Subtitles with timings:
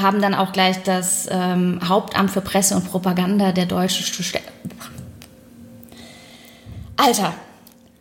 [0.00, 4.22] haben dann auch gleich das ähm, Hauptamt für Presse und Propaganda der deutschen Stu
[6.96, 7.34] Alter.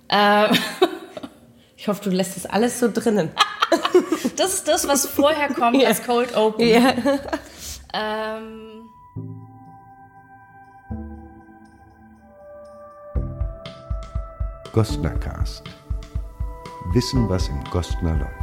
[0.08, 0.54] Äh,
[1.78, 3.32] ich hoffe, du lässt das alles so drinnen.
[4.36, 5.88] das ist das, was vorher kommt ja.
[5.88, 6.68] als Cold Open.
[6.68, 6.94] Ja.
[7.94, 8.90] Ähm,
[14.74, 15.64] Gostner Cast.
[16.94, 18.43] Wissen, was im Gostner läuft.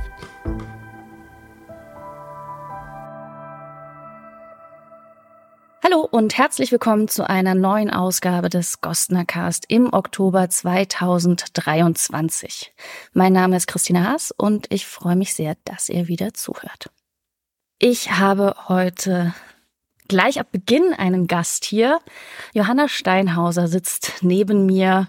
[6.20, 12.74] Und herzlich willkommen zu einer neuen Ausgabe des Gostner Cast im Oktober 2023.
[13.14, 16.90] Mein Name ist Christina Haas und ich freue mich sehr, dass ihr wieder zuhört.
[17.78, 19.32] Ich habe heute
[20.08, 22.00] gleich ab Beginn einen Gast hier.
[22.52, 25.08] Johanna Steinhauser sitzt neben mir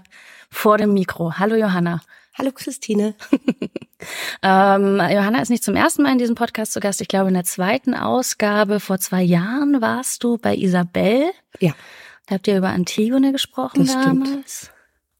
[0.49, 1.37] vor dem Mikro.
[1.37, 1.99] Hallo Johanna.
[2.38, 3.13] Hallo Christine.
[4.41, 7.02] ähm, Johanna ist nicht zum ersten Mal in diesem Podcast zu Gast.
[7.02, 11.31] Ich glaube, in der zweiten Ausgabe vor zwei Jahren warst du bei Isabel.
[11.59, 11.73] Ja.
[12.27, 14.60] Da habt ihr über Antigone gesprochen das damals.
[14.60, 14.71] Stimmt.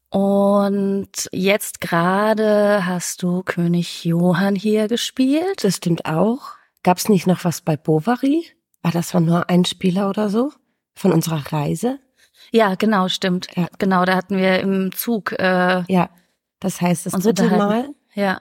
[0.08, 5.64] Und jetzt gerade hast du König Johann hier gespielt.
[5.64, 6.54] Das stimmt auch.
[6.82, 8.46] Gab's nicht noch was bei Bovary?
[8.82, 10.52] War das nur ein Spieler oder so?
[10.94, 11.98] Von unserer Reise?
[12.52, 13.48] Ja, genau, stimmt.
[13.54, 13.68] Ja.
[13.78, 15.32] Genau, da hatten wir im Zug.
[15.32, 16.10] Äh, ja,
[16.62, 17.88] das heißt das dritte Mal.
[18.14, 18.40] Ja.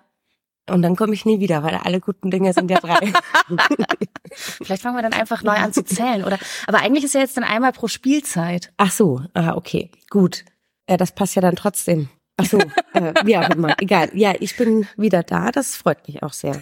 [0.70, 3.12] Und dann komme ich nie wieder, weil alle guten Dinge sind ja drei.
[4.32, 6.38] Vielleicht fangen wir dann einfach neu an zu zählen, oder?
[6.68, 8.72] Aber eigentlich ist ja jetzt dann einmal pro Spielzeit.
[8.78, 10.46] Ach so, ah, okay, gut.
[10.88, 12.10] Ja, das passt ja dann trotzdem.
[12.38, 12.60] Ach so,
[12.94, 14.12] äh, ja, mal, egal.
[14.14, 15.52] Ja, ich bin wieder da.
[15.52, 16.62] Das freut mich auch sehr.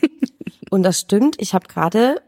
[0.70, 1.36] Und das stimmt.
[1.40, 2.22] Ich habe gerade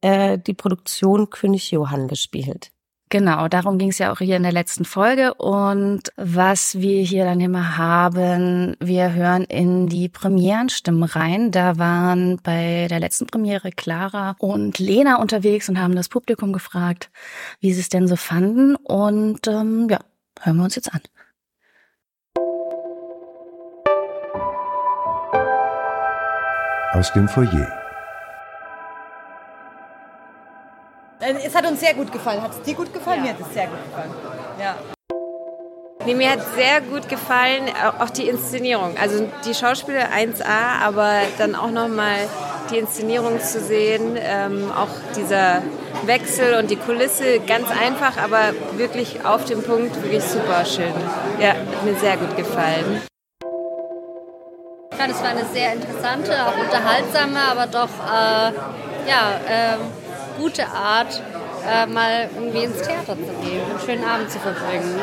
[0.00, 2.70] äh, die Produktion König Johann gespielt.
[3.08, 5.34] Genau, darum ging es ja auch hier in der letzten Folge.
[5.34, 11.52] Und was wir hier dann immer haben, wir hören in die Premierenstimmen rein.
[11.52, 17.10] Da waren bei der letzten Premiere Clara und Lena unterwegs und haben das Publikum gefragt,
[17.60, 18.74] wie sie es denn so fanden.
[18.74, 20.00] Und ähm, ja,
[20.40, 21.00] hören wir uns jetzt an.
[26.92, 27.75] Aus dem Foyer.
[31.20, 32.42] Es hat uns sehr gut gefallen.
[32.42, 33.24] Hat es dir gut gefallen?
[33.24, 33.32] Ja.
[33.32, 34.10] Mir hat es sehr gut gefallen.
[34.60, 34.76] Ja.
[36.04, 37.64] Nee, mir hat sehr gut gefallen,
[37.98, 38.96] auch die Inszenierung.
[38.96, 42.28] Also die Schauspieler 1A, aber dann auch nochmal
[42.70, 45.62] die Inszenierung zu sehen, ähm, auch dieser
[46.04, 50.94] Wechsel und die Kulisse, ganz einfach, aber wirklich auf dem Punkt, wirklich super schön.
[51.40, 53.02] Ja, hat mir sehr gut gefallen.
[54.96, 58.52] Ja, das war eine sehr interessante, auch unterhaltsame, aber doch äh,
[59.08, 59.76] ja, äh,
[60.36, 61.22] gute Art,
[61.66, 65.00] äh, mal irgendwie ins Theater zu gehen, einen schönen Abend zu verbringen.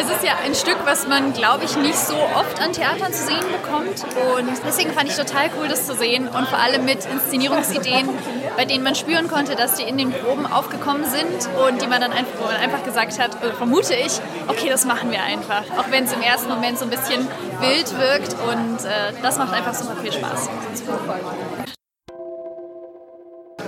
[0.00, 3.26] Es ist ja ein Stück, was man, glaube ich, nicht so oft an Theatern zu
[3.26, 4.04] sehen bekommt.
[4.36, 6.28] Und deswegen fand ich total cool, das zu sehen.
[6.28, 8.08] Und vor allem mit Inszenierungsideen,
[8.56, 12.00] bei denen man spüren konnte, dass die in den Proben aufgekommen sind und die man
[12.00, 15.64] dann einfach gesagt hat, äh, vermute ich, okay, das machen wir einfach.
[15.76, 17.26] Auch wenn es im ersten Moment so ein bisschen
[17.60, 18.34] wild wirkt.
[18.34, 20.48] Und äh, das macht einfach super viel Spaß.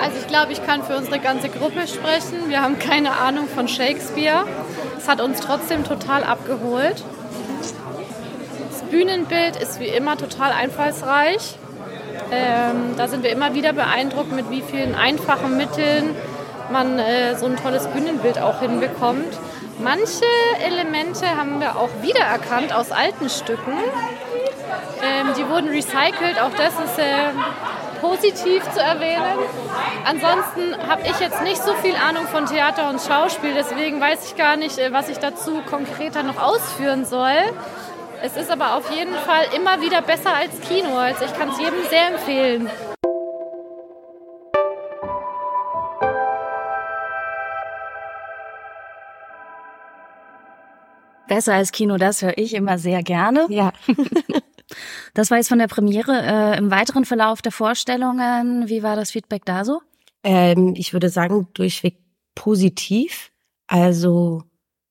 [0.03, 2.49] Also ich glaube, ich kann für unsere ganze Gruppe sprechen.
[2.49, 4.44] Wir haben keine Ahnung von Shakespeare.
[4.97, 7.05] Es hat uns trotzdem total abgeholt.
[8.71, 11.56] Das Bühnenbild ist wie immer total einfallsreich.
[12.33, 16.15] Ähm, da sind wir immer wieder beeindruckt, mit wie vielen einfachen Mitteln
[16.71, 19.38] man äh, so ein tolles Bühnenbild auch hinbekommt.
[19.82, 20.25] Manche
[20.65, 23.72] Elemente haben wir auch wiedererkannt aus alten Stücken.
[25.03, 27.31] Ähm, die wurden recycelt, auch das ist äh,
[28.00, 29.38] positiv zu erwähnen.
[30.05, 34.37] Ansonsten habe ich jetzt nicht so viel Ahnung von Theater und Schauspiel, deswegen weiß ich
[34.37, 37.38] gar nicht, äh, was ich dazu konkreter noch ausführen soll.
[38.22, 41.59] Es ist aber auf jeden Fall immer wieder besser als Kino, also ich kann es
[41.59, 42.71] jedem sehr empfehlen.
[51.31, 53.47] Besser als Kino, das höre ich immer sehr gerne.
[53.50, 53.72] Ja.
[55.14, 56.12] Das war jetzt von der Premiere.
[56.12, 59.81] Äh, Im weiteren Verlauf der Vorstellungen, wie war das Feedback da so?
[60.22, 61.99] Ähm, ich würde sagen, durchweg
[62.34, 63.31] positiv.
[63.67, 64.44] Also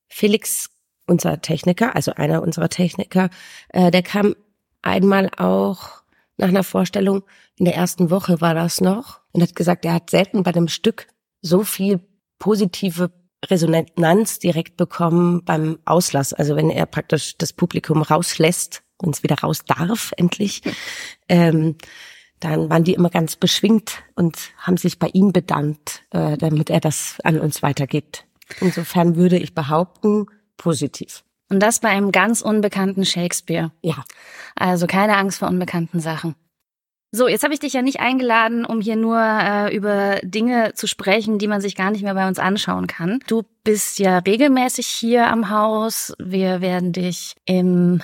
[0.07, 0.69] Felix,
[1.07, 3.29] unser Techniker, also einer unserer Techniker,
[3.69, 4.35] äh, der kam
[4.81, 6.01] einmal auch
[6.37, 7.23] nach einer Vorstellung,
[7.57, 10.69] in der ersten Woche war das noch, und hat gesagt, er hat selten bei dem
[10.69, 11.07] Stück
[11.41, 11.99] so viel
[12.39, 13.11] positive
[13.45, 16.33] Resonanz direkt bekommen beim Auslass.
[16.33, 20.61] Also wenn er praktisch das Publikum rauslässt uns wieder raus darf, endlich,
[21.29, 21.75] ähm,
[22.39, 26.79] dann waren die immer ganz beschwingt und haben sich bei ihm bedankt, äh, damit er
[26.79, 28.25] das an uns weitergibt.
[28.61, 30.25] Insofern würde ich behaupten,
[30.57, 31.23] positiv.
[31.49, 33.71] Und das bei einem ganz unbekannten Shakespeare.
[33.81, 34.03] Ja.
[34.55, 36.35] Also keine Angst vor unbekannten Sachen.
[37.11, 40.85] So, jetzt habe ich dich ja nicht eingeladen, um hier nur äh, über Dinge zu
[40.85, 43.19] sprechen, die man sich gar nicht mehr bei uns anschauen kann.
[43.25, 46.13] Du bist ja regelmäßig hier am Haus.
[46.19, 48.01] Wir werden dich im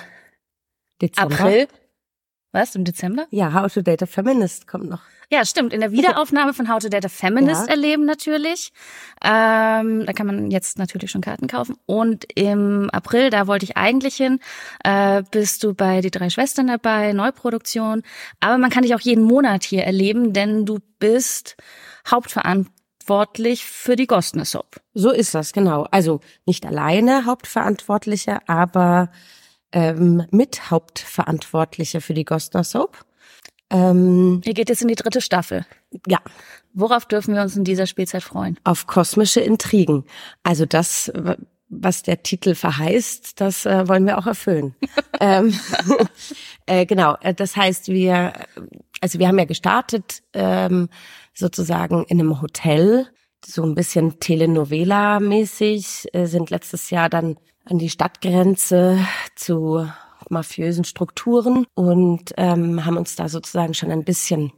[1.00, 1.34] Dezember.
[1.34, 1.68] April.
[2.50, 2.74] Was?
[2.74, 3.26] Im Dezember?
[3.30, 5.02] Ja, How to Date a Feminist kommt noch.
[5.30, 5.72] Ja, stimmt.
[5.72, 7.72] In der Wiederaufnahme von How to Date a Feminist Ja.
[7.72, 8.72] erleben natürlich.
[9.24, 11.76] Ähm, da kann man jetzt natürlich schon Karten kaufen.
[11.86, 14.38] Und im April, da wollte ich eigentlich hin,
[14.84, 18.02] äh, bist du bei Die drei Schwestern dabei, Neuproduktion.
[18.38, 21.56] Aber man kann dich auch jeden Monat hier erleben, denn du bist
[22.08, 24.76] hauptverantwortlich für die Gostner Soap.
[24.94, 25.86] So ist das, genau.
[25.90, 29.10] Also nicht alleine Hauptverantwortliche, aber
[29.72, 33.05] ähm, mit Hauptverantwortliche für die Gostner Soap.
[33.70, 35.66] Ähm, Ihr geht jetzt in die dritte Staffel.
[36.06, 36.20] ja,
[36.78, 38.58] Worauf dürfen wir uns in dieser Spielzeit freuen?
[38.64, 40.04] auf kosmische Intrigen.
[40.42, 41.10] Also das,
[41.68, 44.74] was der Titel verheißt, das äh, wollen wir auch erfüllen.
[45.20, 45.58] ähm,
[46.66, 48.34] äh, genau, äh, das heißt, wir,
[49.00, 50.88] also wir haben ja gestartet ähm,
[51.32, 53.08] sozusagen in einem Hotel,
[53.44, 58.98] so ein bisschen Telenovela-mäßig, äh, sind letztes Jahr dann an die Stadtgrenze
[59.34, 59.88] zu
[60.30, 64.52] mafiösen Strukturen und ähm, haben uns da sozusagen schon ein bisschen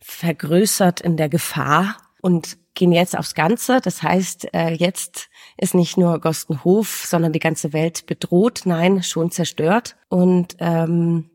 [0.00, 3.80] vergrößert in der Gefahr und gehen jetzt aufs Ganze.
[3.80, 5.28] Das heißt, äh, jetzt
[5.58, 9.96] ist nicht nur Gostenhof, sondern die ganze Welt bedroht, nein, schon zerstört.
[10.08, 11.30] Und ähm,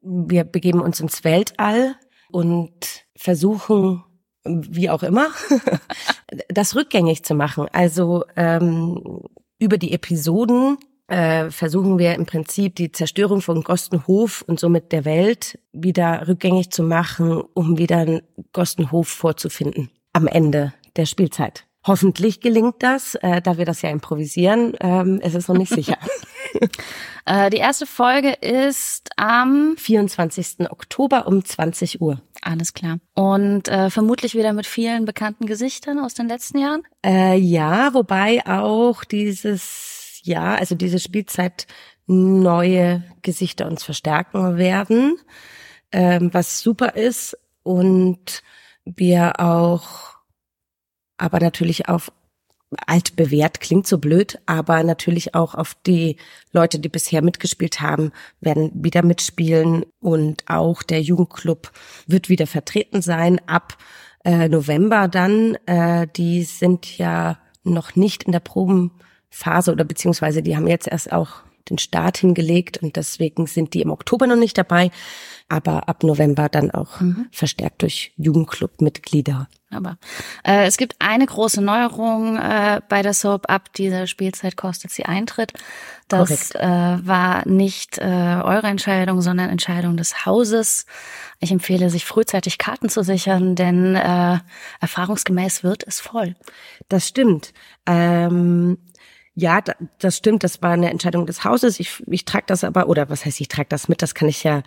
[0.00, 1.96] wir begeben uns ins Weltall
[2.30, 4.04] und versuchen,
[4.44, 5.28] wie auch immer,
[6.48, 7.66] das rückgängig zu machen.
[7.72, 9.22] Also ähm,
[9.58, 10.78] über die Episoden
[11.08, 16.70] äh, versuchen wir im Prinzip die Zerstörung von Gostenhof und somit der Welt wieder rückgängig
[16.70, 18.22] zu machen, um wieder einen
[18.52, 21.64] Gostenhof vorzufinden am Ende der Spielzeit.
[21.86, 24.74] Hoffentlich gelingt das, äh, da wir das ja improvisieren.
[24.80, 25.96] Ähm, es ist noch nicht sicher.
[27.30, 30.70] Äh, die erste Folge ist am 24.
[30.70, 32.22] Oktober um 20 Uhr.
[32.40, 33.00] Alles klar.
[33.14, 36.84] Und äh, vermutlich wieder mit vielen bekannten Gesichtern aus den letzten Jahren.
[37.04, 41.66] Äh, ja, wobei auch dieses Jahr, also diese Spielzeit,
[42.06, 45.18] neue Gesichter uns verstärken werden,
[45.92, 48.42] ähm, was super ist und
[48.84, 50.16] wir auch,
[51.18, 52.10] aber natürlich auf
[52.86, 56.16] altbewährt, klingt so blöd, aber natürlich auch auf die
[56.52, 61.72] Leute, die bisher mitgespielt haben, werden wieder mitspielen und auch der Jugendclub
[62.06, 63.78] wird wieder vertreten sein ab
[64.24, 65.56] äh, November dann.
[65.66, 68.40] Äh, die sind ja noch nicht in der
[69.30, 73.82] Probenphase oder beziehungsweise die haben jetzt erst auch den Start hingelegt und deswegen sind die
[73.82, 74.90] im Oktober noch nicht dabei,
[75.50, 79.48] aber ab November dann auch verstärkt durch Jugendclub-Mitglieder.
[79.70, 79.98] Aber
[80.44, 83.50] äh, es gibt eine große Neuerung äh, bei der Soap.
[83.50, 85.52] Ab dieser Spielzeit kostet sie Eintritt.
[86.08, 86.54] Das Korrekt.
[86.54, 90.86] äh, war nicht äh, eure Entscheidung, sondern Entscheidung des Hauses.
[91.38, 94.38] Ich empfehle, sich frühzeitig Karten zu sichern, denn äh,
[94.80, 96.34] erfahrungsgemäß wird es voll.
[96.88, 97.52] Das stimmt.
[97.84, 98.78] Ähm,
[99.40, 100.42] ja, da, das stimmt.
[100.42, 101.78] Das war eine Entscheidung des Hauses.
[101.78, 104.02] Ich, ich trage das aber, oder was heißt, ich trage das mit.
[104.02, 104.64] Das kann ich ja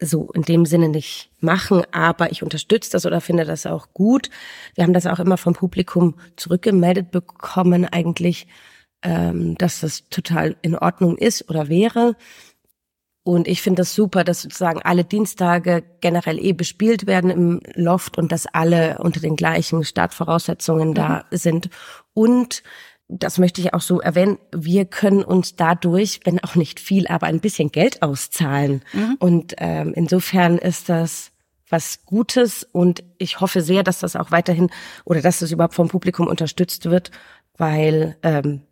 [0.00, 4.30] so in dem Sinne nicht machen, aber ich unterstütze das oder finde das auch gut.
[4.76, 8.46] Wir haben das auch immer vom Publikum zurückgemeldet bekommen, eigentlich,
[9.02, 12.14] ähm, dass das total in Ordnung ist oder wäre.
[13.24, 18.18] Und ich finde das super, dass sozusagen alle Dienstage generell eh bespielt werden im Loft
[18.18, 21.70] und dass alle unter den gleichen Startvoraussetzungen da sind.
[22.14, 22.62] Und
[23.08, 27.26] das möchte ich auch so erwähnen, wir können uns dadurch, wenn auch nicht viel, aber
[27.26, 28.82] ein bisschen Geld auszahlen.
[29.18, 31.32] Und ähm, insofern ist das
[31.68, 34.70] was Gutes und ich hoffe sehr, dass das auch weiterhin
[35.04, 37.10] oder dass das überhaupt vom Publikum unterstützt wird,
[37.56, 38.62] weil ähm,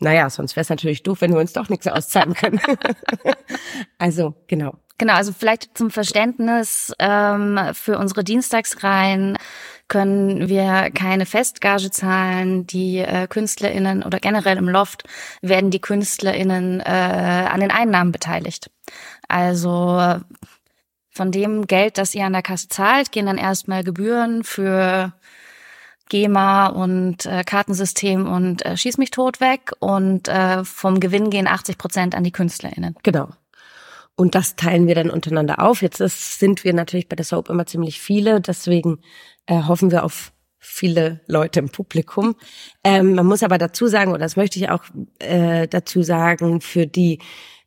[0.00, 2.60] naja, sonst wäre es natürlich doof, wenn wir uns doch nichts auszahlen können.
[3.98, 4.76] also, genau.
[4.96, 9.36] Genau, also vielleicht zum Verständnis, ähm, für unsere Dienstagsreihen
[9.88, 12.66] können wir keine Festgage zahlen.
[12.66, 15.04] Die äh, KünstlerInnen oder generell im Loft
[15.42, 18.70] werden die KünstlerInnen äh, an den Einnahmen beteiligt.
[19.28, 20.20] Also
[21.10, 25.12] von dem Geld, das ihr an der Kasse zahlt, gehen dann erstmal Gebühren für
[26.08, 31.46] GEMA und äh, Kartensystem und äh, Schieß mich tot weg und äh, vom Gewinn gehen
[31.46, 32.96] 80 Prozent an die KünstlerInnen.
[33.02, 33.28] Genau.
[34.16, 35.82] Und das teilen wir dann untereinander auf.
[35.82, 39.00] Jetzt ist, sind wir natürlich bei der Soap immer ziemlich viele, deswegen
[39.48, 42.36] äh, hoffen wir auf viele Leute im Publikum.
[42.84, 44.84] Ähm, man muss aber dazu sagen, oder das möchte ich auch
[45.18, 47.20] äh, dazu sagen, für die,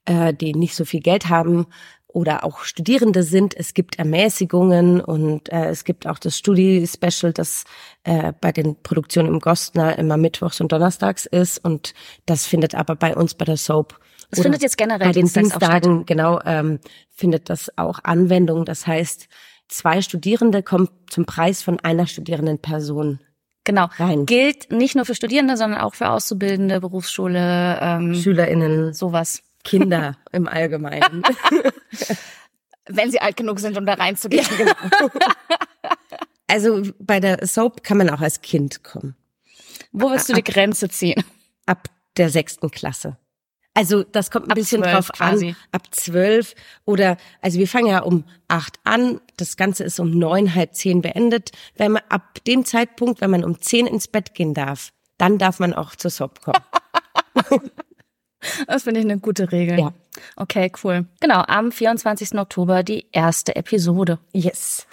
[0.05, 1.65] äh, die nicht so viel Geld haben
[2.07, 7.63] oder auch Studierende sind, es gibt Ermäßigungen und äh, es gibt auch das Studi-Special, das
[8.03, 11.93] äh, bei den Produktionen im Gostner immer mittwochs und donnerstags ist und
[12.25, 13.97] das findet aber bei uns bei der Soap
[14.33, 18.65] Oder findet jetzt generell bei den dienstags Dienstagen, genau, ähm, findet das auch Anwendung.
[18.65, 19.29] Das heißt,
[19.71, 23.19] zwei Studierende kommen zum Preis von einer studierenden Person
[23.63, 23.89] Genau.
[23.97, 24.25] rein.
[24.25, 29.43] Gilt nicht nur für Studierende, sondern auch für Auszubildende, Berufsschule, ähm, SchülerInnen, sowas.
[29.63, 31.21] Kinder im Allgemeinen.
[32.87, 34.45] Wenn sie alt genug sind, um da reinzugehen.
[36.47, 39.15] Also bei der Soap kann man auch als Kind kommen.
[39.93, 41.23] Wo willst du die Grenze ziehen?
[41.65, 41.87] Ab
[42.17, 43.15] der sechsten Klasse.
[43.73, 45.49] Also das kommt ein Ab bisschen 12 drauf quasi.
[45.49, 45.55] an.
[45.71, 49.21] Ab zwölf oder also wir fangen ja um acht an.
[49.37, 51.51] Das Ganze ist um neun, halb zehn beendet.
[51.77, 55.59] Wenn man ab dem Zeitpunkt, wenn man um zehn ins Bett gehen darf, dann darf
[55.59, 56.61] man auch zur Soap kommen.
[58.67, 59.79] Das finde ich eine gute Regel.
[59.79, 59.93] Ja.
[60.35, 61.05] Okay, cool.
[61.19, 62.37] Genau, am 24.
[62.37, 64.19] Oktober die erste Episode.
[64.33, 64.87] yes.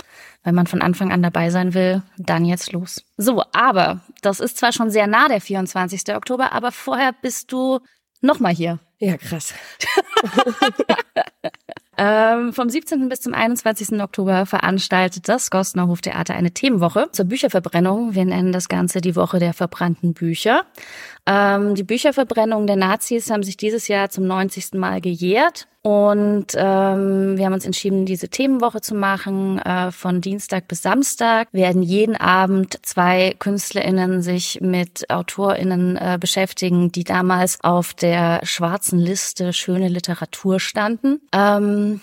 [0.44, 3.02] Wenn man von Anfang an dabei sein will, dann jetzt los.
[3.16, 6.14] So, aber das ist zwar schon sehr nah der 24.
[6.14, 7.80] Oktober, aber vorher bist du
[8.20, 8.78] nochmal hier.
[8.98, 9.54] Ja, krass.
[12.00, 13.08] Ähm, vom 17.
[13.08, 14.00] bis zum 21.
[14.00, 18.14] Oktober veranstaltet das Gostner Hoftheater eine Themenwoche zur Bücherverbrennung.
[18.14, 20.64] Wir nennen das Ganze die Woche der verbrannten Bücher.
[21.26, 24.74] Ähm, die Bücherverbrennung der Nazis haben sich dieses Jahr zum 90.
[24.74, 25.66] Mal gejährt.
[25.82, 29.58] Und ähm, wir haben uns entschieden, diese Themenwoche zu machen.
[29.60, 36.90] Äh, von Dienstag bis Samstag werden jeden Abend zwei KünstlerInnen sich mit AutorInnen äh, beschäftigen,
[36.90, 41.20] die damals auf der schwarzen Liste schöne Literatur standen.
[41.32, 42.00] Ähm,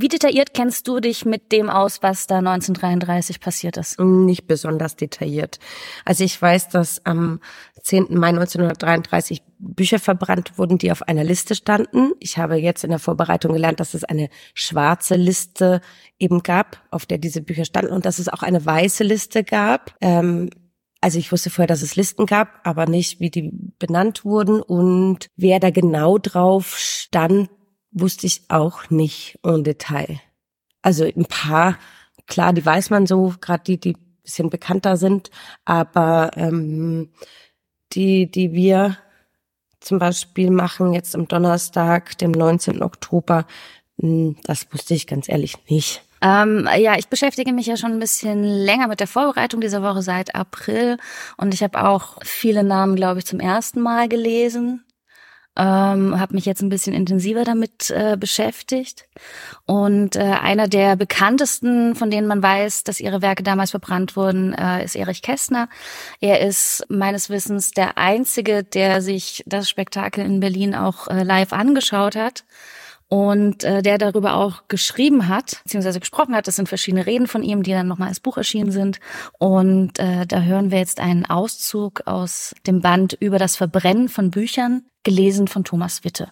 [0.00, 3.98] wie detailliert kennst du dich mit dem aus, was da 1933 passiert ist?
[3.98, 5.58] Nicht besonders detailliert.
[6.04, 7.40] Also ich weiß, dass am
[7.88, 8.08] 10.
[8.10, 12.12] Mai 1933 Bücher verbrannt wurden, die auf einer Liste standen.
[12.20, 15.80] Ich habe jetzt in der Vorbereitung gelernt, dass es eine schwarze Liste
[16.18, 19.96] eben gab, auf der diese Bücher standen und dass es auch eine weiße Liste gab.
[20.02, 20.50] Ähm,
[21.00, 25.28] also ich wusste vorher, dass es Listen gab, aber nicht, wie die benannt wurden und
[25.36, 27.48] wer da genau drauf stand,
[27.90, 30.20] wusste ich auch nicht im Detail.
[30.82, 31.78] Also ein paar,
[32.26, 33.96] klar, die weiß man so, gerade die, die
[34.28, 35.30] bisschen bekannter sind,
[35.64, 37.10] aber ähm,
[37.92, 38.96] die, die wir
[39.80, 42.82] zum Beispiel machen jetzt am Donnerstag, dem 19.
[42.82, 43.46] Oktober,
[43.98, 46.02] mh, das wusste ich ganz ehrlich nicht.
[46.20, 50.02] Ähm, ja, ich beschäftige mich ja schon ein bisschen länger mit der Vorbereitung dieser Woche
[50.02, 50.96] seit April
[51.36, 54.84] und ich habe auch viele Namen, glaube ich, zum ersten Mal gelesen.
[55.58, 59.08] Ähm, habe mich jetzt ein bisschen intensiver damit äh, beschäftigt.
[59.66, 64.54] Und äh, einer der bekanntesten, von denen man weiß, dass ihre Werke damals verbrannt wurden,
[64.54, 65.68] äh, ist Erich Kästner.
[66.20, 71.52] Er ist meines Wissens der Einzige, der sich das Spektakel in Berlin auch äh, live
[71.52, 72.44] angeschaut hat
[73.08, 76.46] und äh, der darüber auch geschrieben hat, beziehungsweise gesprochen hat.
[76.46, 79.00] Das sind verschiedene Reden von ihm, die dann nochmal als Buch erschienen sind.
[79.38, 84.30] Und äh, da hören wir jetzt einen Auszug aus dem Band über das Verbrennen von
[84.30, 86.30] Büchern, gelesen von Thomas Witte.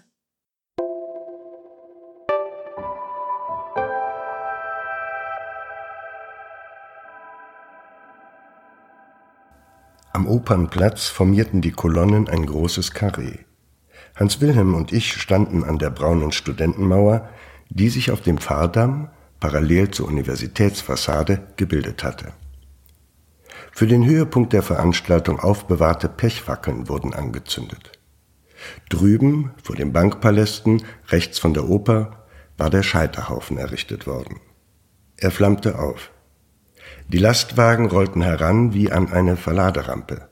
[10.12, 13.44] Am Opernplatz formierten die Kolonnen ein großes Karree.
[14.16, 17.28] Hans Wilhelm und ich standen an der braunen Studentenmauer,
[17.68, 22.32] die sich auf dem Fahrdamm parallel zur Universitätsfassade gebildet hatte.
[23.72, 27.92] Für den Höhepunkt der Veranstaltung aufbewahrte Pechfackeln wurden angezündet.
[28.88, 34.40] Drüben, vor den Bankpalästen, rechts von der Oper, war der Scheiterhaufen errichtet worden.
[35.18, 36.10] Er flammte auf.
[37.08, 40.28] Die Lastwagen rollten heran wie an eine Verladerampe.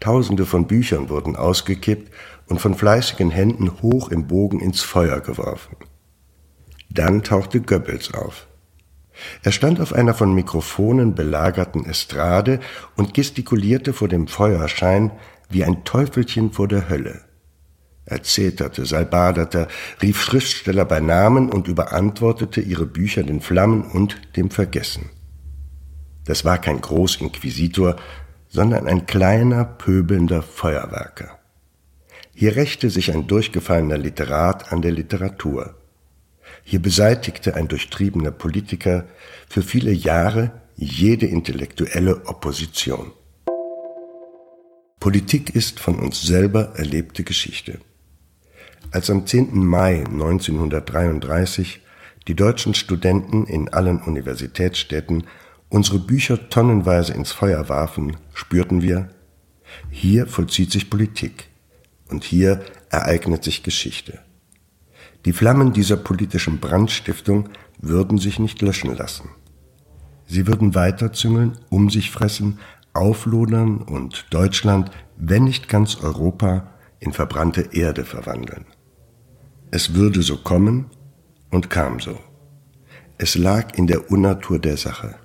[0.00, 2.10] Tausende von Büchern wurden ausgekippt
[2.48, 5.76] und von fleißigen Händen hoch im Bogen ins Feuer geworfen.
[6.90, 8.46] Dann tauchte Goebbels auf.
[9.42, 12.60] Er stand auf einer von Mikrofonen belagerten Estrade
[12.96, 15.10] und gestikulierte vor dem Feuerschein
[15.48, 17.22] wie ein Teufelchen vor der Hölle.
[18.04, 19.66] Er zeterte, salbaderte,
[20.00, 25.10] rief Schriftsteller bei Namen und überantwortete ihre Bücher den Flammen und dem Vergessen.
[26.24, 27.96] Das war kein Großinquisitor,
[28.48, 31.35] sondern ein kleiner, pöbelnder Feuerwerker.
[32.38, 35.74] Hier rächte sich ein durchgefallener Literat an der Literatur.
[36.64, 39.06] Hier beseitigte ein durchtriebener Politiker
[39.48, 43.12] für viele Jahre jede intellektuelle Opposition.
[45.00, 47.78] Politik ist von uns selber erlebte Geschichte.
[48.90, 49.64] Als am 10.
[49.64, 51.80] Mai 1933
[52.28, 55.24] die deutschen Studenten in allen Universitätsstädten
[55.70, 59.08] unsere Bücher tonnenweise ins Feuer warfen, spürten wir,
[59.90, 61.48] hier vollzieht sich Politik
[62.10, 64.20] und hier ereignet sich Geschichte.
[65.24, 67.48] Die Flammen dieser politischen Brandstiftung
[67.78, 69.30] würden sich nicht löschen lassen.
[70.26, 72.58] Sie würden weiterzüngeln, um sich fressen,
[72.92, 78.64] auflodern und Deutschland, wenn nicht ganz Europa, in verbrannte Erde verwandeln.
[79.70, 80.86] Es würde so kommen
[81.50, 82.18] und kam so.
[83.18, 85.16] Es lag in der Unnatur der Sache.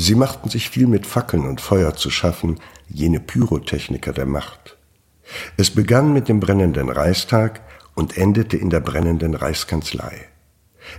[0.00, 4.76] Sie machten sich viel mit Fackeln und Feuer zu schaffen, jene Pyrotechniker der Macht.
[5.56, 7.62] Es begann mit dem brennenden Reichstag
[7.96, 10.28] und endete in der brennenden Reichskanzlei.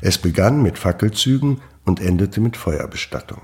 [0.02, 3.44] Es begann mit Fackelzügen und endete mit Feuerbestattung.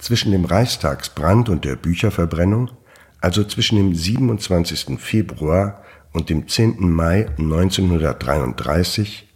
[0.00, 2.72] Zwischen dem Reichstagsbrand und der Bücherverbrennung,
[3.20, 4.98] also zwischen dem 27.
[4.98, 6.80] Februar und dem 10.
[6.80, 9.28] Mai 1933,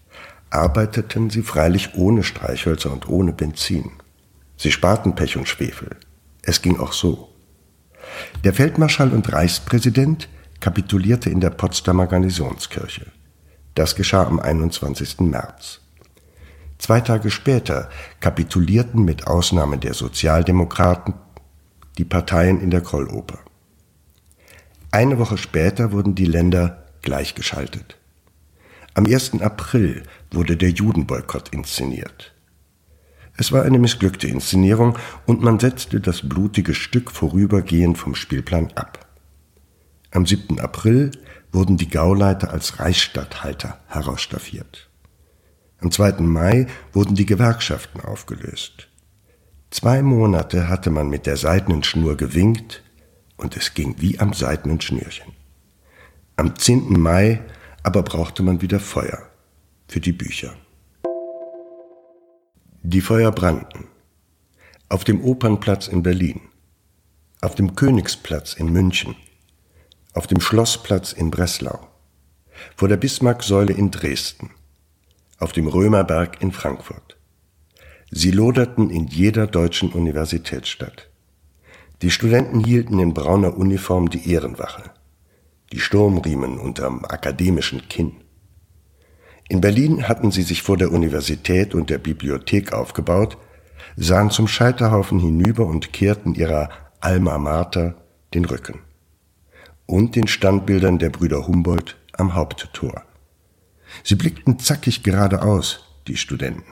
[0.50, 3.93] arbeiteten sie freilich ohne Streichhölzer und ohne Benzin.
[4.56, 5.97] Sie sparten Pech und Schwefel.
[6.42, 7.28] Es ging auch so.
[8.44, 10.28] Der Feldmarschall und Reichspräsident
[10.61, 13.06] kapitulierte in der Potsdamer Garnisonskirche.
[13.75, 15.21] Das geschah am 21.
[15.21, 15.80] März.
[16.78, 17.88] Zwei Tage später
[18.21, 21.14] kapitulierten mit Ausnahme der Sozialdemokraten
[21.99, 23.38] die Parteien in der Kolloper.
[24.90, 27.97] Eine Woche später wurden die Länder gleichgeschaltet.
[28.94, 29.40] Am 1.
[29.40, 32.35] April wurde der Judenboykott inszeniert.
[33.42, 34.96] Es war eine missglückte Inszenierung
[35.26, 39.04] und man setzte das blutige Stück vorübergehend vom Spielplan ab.
[40.12, 40.61] Am 7.
[40.61, 41.11] April
[41.50, 44.88] wurden die Gauleiter als Reichsstatthalter herausstaffiert.
[45.80, 46.20] Am 2.
[46.20, 48.87] Mai wurden die Gewerkschaften aufgelöst.
[49.72, 52.84] Zwei Monate hatte man mit der seidenen Schnur gewinkt
[53.37, 55.32] und es ging wie am seidenen Schnürchen.
[56.37, 56.92] Am 10.
[56.92, 57.40] Mai
[57.82, 59.18] aber brauchte man wieder Feuer
[59.88, 60.54] für die Bücher.
[62.84, 63.86] Die Feuer brannten.
[64.88, 66.40] Auf dem Opernplatz in Berlin,
[67.40, 69.14] auf dem Königsplatz in München,
[70.14, 71.86] auf dem Schlossplatz in Breslau,
[72.74, 74.50] vor der Bismarcksäule in Dresden,
[75.38, 77.16] auf dem Römerberg in Frankfurt.
[78.10, 81.08] Sie loderten in jeder deutschen Universitätsstadt.
[82.02, 84.90] Die Studenten hielten in brauner Uniform die Ehrenwache,
[85.70, 88.22] die Sturmriemen unterm akademischen Kinn.
[89.49, 93.37] In Berlin hatten sie sich vor der Universität und der Bibliothek aufgebaut,
[93.96, 96.70] sahen zum Scheiterhaufen hinüber und kehrten ihrer
[97.00, 97.94] Alma Mater
[98.34, 98.80] den Rücken.
[99.86, 103.02] Und den Standbildern der Brüder Humboldt am Haupttor.
[104.04, 106.64] Sie blickten zackig geradeaus, die Studenten.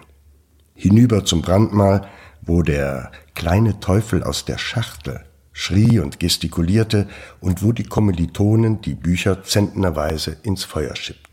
[0.74, 2.08] Hinüber zum Brandmal,
[2.40, 7.08] wo der kleine Teufel aus der Schachtel schrie und gestikulierte
[7.40, 11.29] und wo die Kommilitonen die Bücher zentnerweise ins Feuer schippten.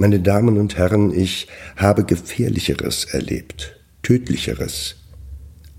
[0.00, 4.94] Meine Damen und Herren, ich habe gefährlicheres erlebt, tödlicheres,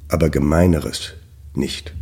[0.09, 1.13] aber gemeineres
[1.53, 1.93] nicht.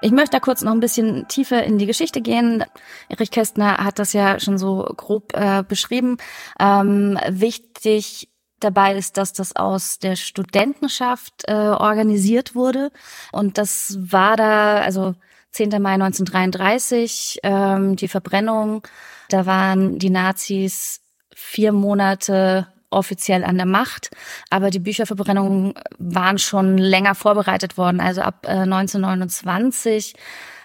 [0.00, 2.64] Ich möchte da kurz noch ein bisschen tiefer in die Geschichte gehen.
[3.10, 6.16] Erich Kästner hat das ja schon so grob äh, beschrieben.
[6.58, 8.31] Ähm, wichtig
[8.64, 12.90] dabei ist, dass das aus der Studentenschaft äh, organisiert wurde.
[13.32, 15.14] Und das war da, also
[15.52, 15.70] 10.
[15.82, 18.86] Mai 1933, ähm, die Verbrennung.
[19.28, 21.00] Da waren die Nazis
[21.34, 24.10] vier Monate offiziell an der Macht,
[24.50, 28.00] aber die Bücherverbrennungen waren schon länger vorbereitet worden.
[28.00, 30.14] Also ab äh, 1929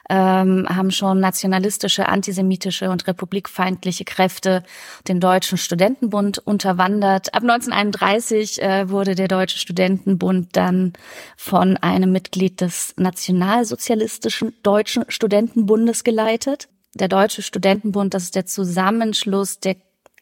[0.09, 4.63] ähm, haben schon nationalistische, antisemitische und republikfeindliche Kräfte
[5.07, 7.33] den Deutschen Studentenbund unterwandert.
[7.33, 10.93] Ab 1931 äh, wurde der Deutsche Studentenbund dann
[11.35, 16.69] von einem Mitglied des nationalsozialistischen Deutschen Studentenbundes geleitet.
[16.93, 19.75] Der Deutsche Studentenbund, das ist der Zusammenschluss der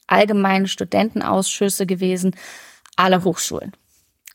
[0.07, 2.35] allgemeinen Studentenausschüsse gewesen,
[2.95, 3.73] aller Hochschulen.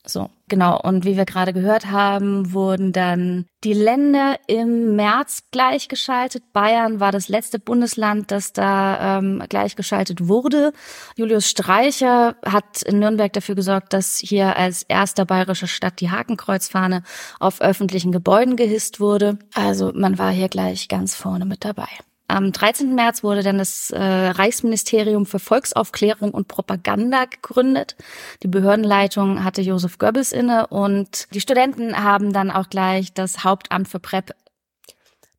[0.05, 0.79] So, genau.
[0.81, 6.51] Und wie wir gerade gehört haben, wurden dann die Länder im März gleichgeschaltet.
[6.53, 10.73] Bayern war das letzte Bundesland, das da ähm, gleichgeschaltet wurde.
[11.15, 17.03] Julius Streicher hat in Nürnberg dafür gesorgt, dass hier als erster bayerische Stadt die Hakenkreuzfahne
[17.39, 19.37] auf öffentlichen Gebäuden gehisst wurde.
[19.53, 21.89] Also man war hier gleich ganz vorne mit dabei.
[22.31, 22.95] Am 13.
[22.95, 27.95] März wurde dann das äh, Reichsministerium für Volksaufklärung und Propaganda gegründet.
[28.41, 33.87] Die Behördenleitung hatte Josef Goebbels inne und die Studenten haben dann auch gleich das Hauptamt
[33.87, 34.31] für PrEP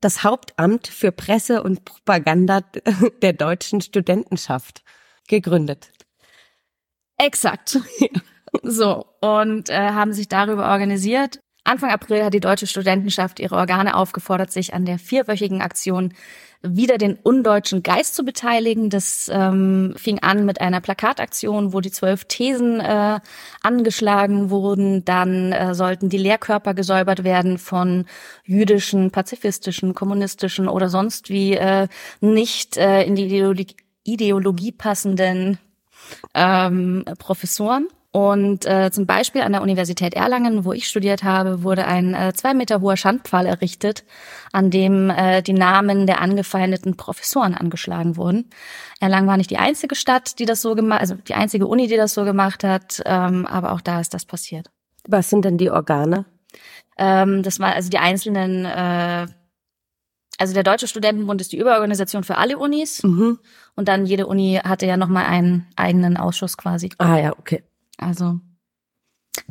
[0.03, 2.61] das Hauptamt für Presse und Propaganda
[3.23, 4.83] der deutschen Studentenschaft
[5.29, 5.91] gegründet.
[7.19, 7.79] Exakt.
[8.63, 11.41] So, und äh, haben sich darüber organisiert.
[11.65, 16.13] Anfang April hat die deutsche Studentenschaft ihre Organe aufgefordert, sich an der vierwöchigen Aktion
[16.63, 18.91] wieder den undeutschen Geist zu beteiligen.
[18.91, 23.21] Das ähm, fing an mit einer Plakataktion, wo die zwölf Thesen äh,
[23.63, 25.05] angeschlagen wurden.
[25.05, 28.07] Dann äh, sollten die Lehrkörper gesäubert werden von
[28.45, 31.89] jüdischen, pazifistischen, kommunistischen oder sonst wie äh,
[32.21, 35.59] nicht äh, in die Ideologie, Ideologie passenden
[36.35, 37.89] ähm, Professoren.
[38.15, 42.35] Und äh, zum Beispiel an der Universität Erlangen, wo ich studiert habe, wurde ein äh,
[42.35, 44.05] zwei Meter hoher Schandpfahl errichtet,
[44.53, 48.51] an dem äh, die Namen der angefeindeten Professoren angeschlagen wurden.
[49.01, 51.97] Erlangen war nicht die einzige Stadt, die das so gemacht, also die einzige Uni, die
[51.97, 54.71] das so gemacht hat, ähm, aber auch da ist das passiert.
[55.09, 56.27] Was sind denn die Organe?
[56.99, 59.27] Ähm, das war also die einzelnen äh,
[60.39, 63.39] also der Deutsche Studentenbund ist die Überorganisation für alle Unis Mhm.
[63.75, 66.91] und dann jede Uni hatte ja nochmal einen eigenen Ausschuss quasi.
[66.99, 67.63] Ah ja, okay.
[67.99, 68.41] Also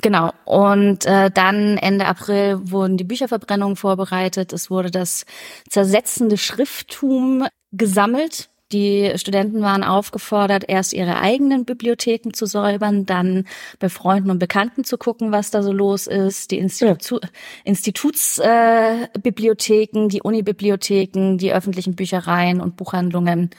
[0.01, 0.31] genau.
[0.45, 4.53] Und äh, dann Ende April wurden die Bücherverbrennungen vorbereitet.
[4.53, 5.25] Es wurde das
[5.69, 8.49] zersetzende Schrifttum gesammelt.
[8.71, 13.45] Die Studenten waren aufgefordert, erst ihre eigenen Bibliotheken zu säubern, dann
[13.79, 17.19] bei Freunden und Bekannten zu gucken, was da so los ist, die Institu
[17.65, 23.49] Institutsbibliotheken, äh, die Unibibliotheken, die öffentlichen Büchereien und Buchhandlungen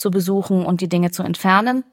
[0.00, 1.84] zu besuchen und die Dinge zu entfernen.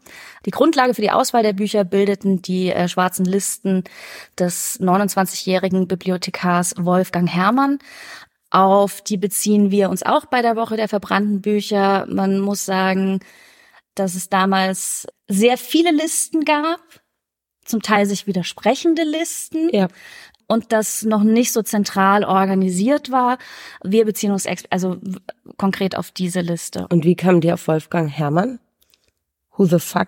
[0.46, 3.84] Die Grundlage für die Auswahl der Bücher bildeten die äh, schwarzen Listen
[4.39, 7.80] des 29-jährigen Bibliothekars Wolfgang Herrmann.
[8.50, 12.06] Auf die beziehen wir uns auch bei der Woche der verbrannten Bücher.
[12.08, 13.20] Man muss sagen,
[13.93, 16.80] dass es damals sehr viele Listen gab,
[17.65, 19.89] zum Teil sich widersprechende Listen Ja.
[20.47, 23.38] Und das noch nicht so zentral organisiert war.
[23.83, 24.97] Wir beziehen uns also
[25.57, 26.88] konkret auf diese Liste.
[26.89, 28.60] Und wie kam die auf Wolfgang Herrmann?
[29.55, 30.07] Who the fuck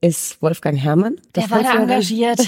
[0.00, 1.20] ist Wolfgang Herrmann?
[1.32, 2.40] Das Der war da engagiert.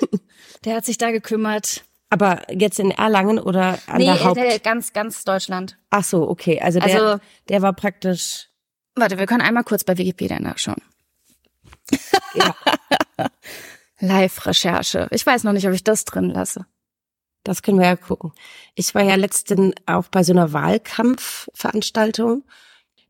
[0.64, 1.84] Der hat sich da gekümmert.
[2.10, 4.36] Aber jetzt in Erlangen oder an nee, der Haupt?
[4.36, 5.76] der, ganz, ganz Deutschland.
[5.90, 6.60] Ach so, okay.
[6.60, 8.48] Also der, Also- der war praktisch.
[8.96, 10.82] Warte, wir können einmal kurz bei Wikipedia nachschauen.
[12.34, 12.54] Ja.
[14.00, 15.08] Live-Recherche.
[15.10, 16.66] Ich weiß noch nicht, ob ich das drin lasse.
[17.44, 18.32] Das können wir ja gucken.
[18.74, 22.44] Ich war ja letzten auch bei so einer Wahlkampfveranstaltung.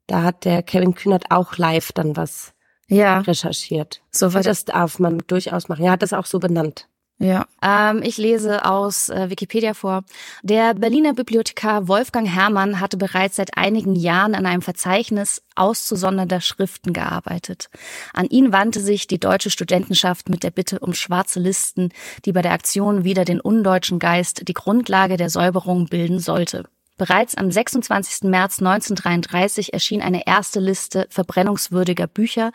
[0.06, 2.54] Da hat der Kevin Kühnert auch live dann was
[2.88, 4.02] Ja, recherchiert.
[4.10, 5.84] so war Das darf man durchaus machen.
[5.84, 6.88] Er hat das auch so benannt.
[7.20, 10.04] Ja, ähm, ich lese aus äh, Wikipedia vor.
[10.44, 16.92] Der Berliner Bibliothekar Wolfgang Herrmann hatte bereits seit einigen Jahren an einem Verzeichnis auszusondernder Schriften
[16.92, 17.70] gearbeitet.
[18.14, 21.88] An ihn wandte sich die deutsche Studentenschaft mit der Bitte um schwarze Listen,
[22.24, 26.68] die bei der Aktion wieder den undeutschen Geist die Grundlage der Säuberung bilden sollte.
[26.98, 28.24] Bereits am 26.
[28.24, 32.50] März 1933 erschien eine erste Liste verbrennungswürdiger Bücher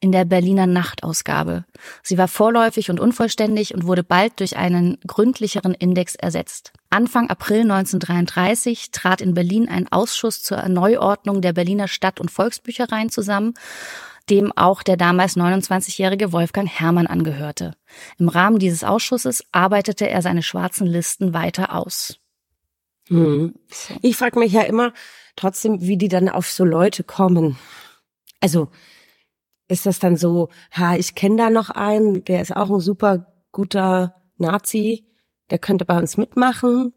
[0.00, 1.64] in der Berliner Nachtausgabe.
[2.04, 6.72] Sie war vorläufig und unvollständig und wurde bald durch einen gründlicheren Index ersetzt.
[6.90, 13.10] Anfang April 1933 trat in Berlin ein Ausschuss zur Erneuordnung der Berliner Stadt- und Volksbüchereien
[13.10, 13.54] zusammen,
[14.30, 17.74] dem auch der damals 29-jährige Wolfgang Herrmann angehörte.
[18.18, 22.20] Im Rahmen dieses Ausschusses arbeitete er seine schwarzen Listen weiter aus.
[23.08, 23.54] Mhm.
[24.02, 24.92] Ich frage mich ja immer
[25.36, 27.56] trotzdem, wie die dann auf so Leute kommen.
[28.40, 28.68] Also
[29.68, 33.32] ist das dann so, ha, ich kenne da noch einen, der ist auch ein super
[33.52, 35.06] guter Nazi,
[35.50, 36.92] der könnte bei uns mitmachen.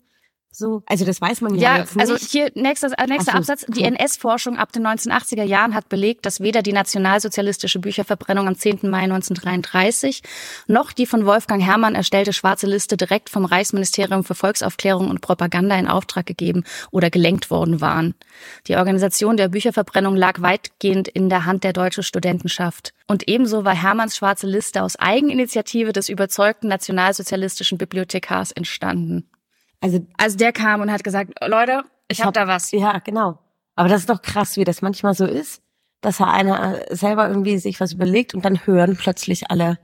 [0.54, 2.30] So, also das weiß man ja, Ja, jetzt also nicht.
[2.30, 3.66] hier nächster, äh, nächster so, Absatz.
[3.70, 3.84] Die.
[3.84, 8.90] NS-Forschung ab den 1980er Jahren hat belegt, dass weder die nationalsozialistische Bücherverbrennung am 10.
[8.90, 10.22] Mai 1933
[10.68, 15.80] noch die von Wolfgang Herrmann erstellte schwarze Liste direkt vom Reichsministerium für Volksaufklärung und Propaganda
[15.80, 18.14] in Auftrag gegeben oder gelenkt worden waren.
[18.68, 22.94] Die Organisation der Bücherverbrennung lag weitgehend in der Hand der deutschen Studentenschaft.
[23.08, 29.30] Und ebenso war Hermanns schwarze Liste aus Eigeninitiative des überzeugten nationalsozialistischen Bibliothekars entstanden.
[29.82, 32.72] Also Also der kam und hat gesagt, Leute, ich, hab, hab- da was.
[32.72, 33.40] ja, genau.
[33.76, 35.62] Aber das ist doch krass, wie das manchmal so ist,
[36.02, 39.80] dass da einer selber irgendwie sich was überlegt und dann hören plötzlich alle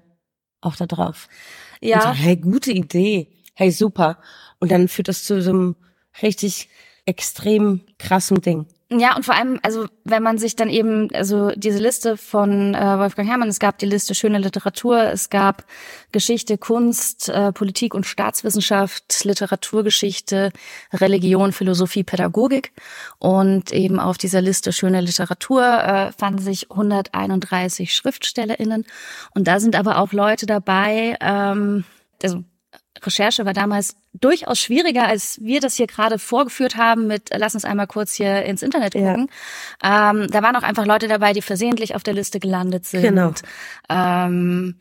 [0.61, 1.27] auch da drauf.
[1.81, 3.29] Und Ja, sagen, hey, gute Idee.
[3.53, 4.19] Hey, super.
[4.59, 5.75] Und dann führt das zu so einem
[6.21, 6.69] richtig
[7.05, 8.65] extrem krassen Ding.
[8.89, 12.99] Ja und vor allem, also wenn man sich dann eben, also diese Liste von äh,
[12.99, 15.65] Wolfgang Herrmann, es gab die Liste schöne Literatur, es gab
[16.11, 20.51] Geschichte, Kunst, äh, Politik und Staatswissenschaft, Literaturgeschichte,
[20.93, 22.71] Religion, Philosophie, Pädagogik.
[23.19, 28.85] Und eben auf dieser Liste schöne Literatur äh, fanden sich 131 SchriftstellerInnen.
[29.33, 31.83] Und da sind aber auch Leute dabei, ähm,
[32.23, 32.43] also
[33.05, 37.53] Recherche war damals durchaus schwieriger, als wir das hier gerade vorgeführt haben mit, äh, lass
[37.55, 39.09] uns einmal kurz hier ins Internet Ja.
[39.13, 39.29] gucken.
[39.83, 43.01] Ähm, da waren auch einfach Leute dabei, die versehentlich auf der Liste gelandet sind.
[43.03, 43.31] Genau.
[43.89, 44.75] Ähm,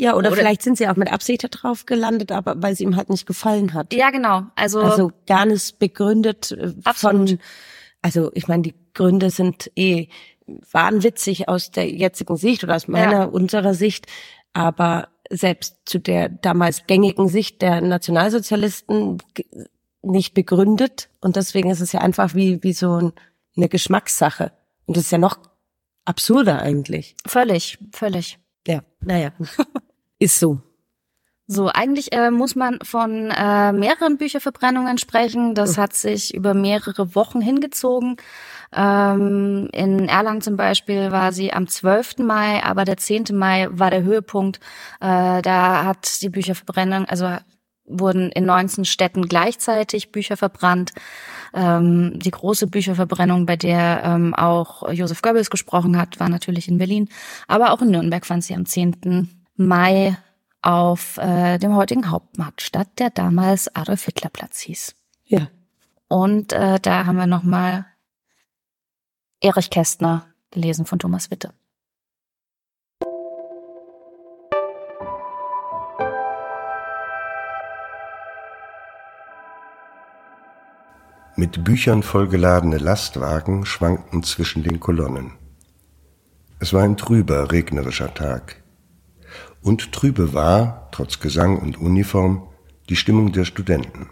[0.00, 2.84] Ja, oder, Oder- vielleicht sind sie auch mit Absicht da drauf gelandet, aber weil sie
[2.84, 3.92] ihm halt nicht gefallen hat.
[3.92, 4.42] ja, genau.
[4.54, 7.30] Also, Also gar nicht begründet äh, Absolut.
[7.30, 7.38] von,
[8.02, 10.06] also ich meine, die Gründe sind eh
[10.70, 14.06] wahnwitzig aus der jetzigen Sicht oder aus meiner, unserer Sicht,
[14.52, 19.18] aber selbst zu der damals gängigen Sicht der Nationalsozialisten
[20.02, 23.12] nicht begründet und deswegen ist es ja einfach wie, wie so ein,
[23.56, 24.52] eine Geschmackssache
[24.86, 25.38] und das ist ja noch
[26.04, 27.14] absurder eigentlich.
[27.26, 28.38] völlig, völlig.
[28.66, 29.32] Ja, naja.
[30.18, 30.60] Ist so.
[31.46, 35.54] So, eigentlich äh, muss man von äh, mehreren Bücherverbrennungen sprechen.
[35.54, 38.16] Das hat sich über mehrere Wochen hingezogen.
[38.72, 42.18] Ähm, in Erlangen zum Beispiel war sie am 12.
[42.18, 43.26] Mai, aber der 10.
[43.32, 44.60] Mai war der Höhepunkt.
[45.00, 47.36] Äh, da hat die Bücherverbrennung, also
[47.88, 50.92] wurden in 19 Städten gleichzeitig Bücher verbrannt.
[51.54, 56.78] Ähm, die große Bücherverbrennung, bei der ähm, auch Josef Goebbels gesprochen hat, war natürlich in
[56.78, 57.08] Berlin.
[57.46, 59.30] Aber auch in Nürnberg fand sie am 10.
[59.56, 60.16] Mai
[60.60, 64.94] auf äh, dem heutigen Hauptmarkt statt, der damals Adolf Hitler Platz hieß.
[65.24, 65.48] Ja.
[66.08, 67.86] Und äh, da haben wir nochmal
[69.40, 71.52] Erich Kästner gelesen von Thomas Witte.
[81.36, 85.34] Mit Büchern vollgeladene Lastwagen schwankten zwischen den Kolonnen.
[86.58, 88.64] Es war ein trüber, regnerischer Tag.
[89.62, 92.48] Und trübe war, trotz Gesang und Uniform,
[92.88, 94.10] die Stimmung der Studenten.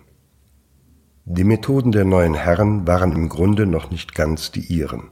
[1.24, 5.10] Die Methoden der neuen Herren waren im Grunde noch nicht ganz die ihren.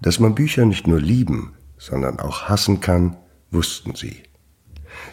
[0.00, 3.16] Dass man Bücher nicht nur lieben, sondern auch hassen kann,
[3.50, 4.22] wussten sie.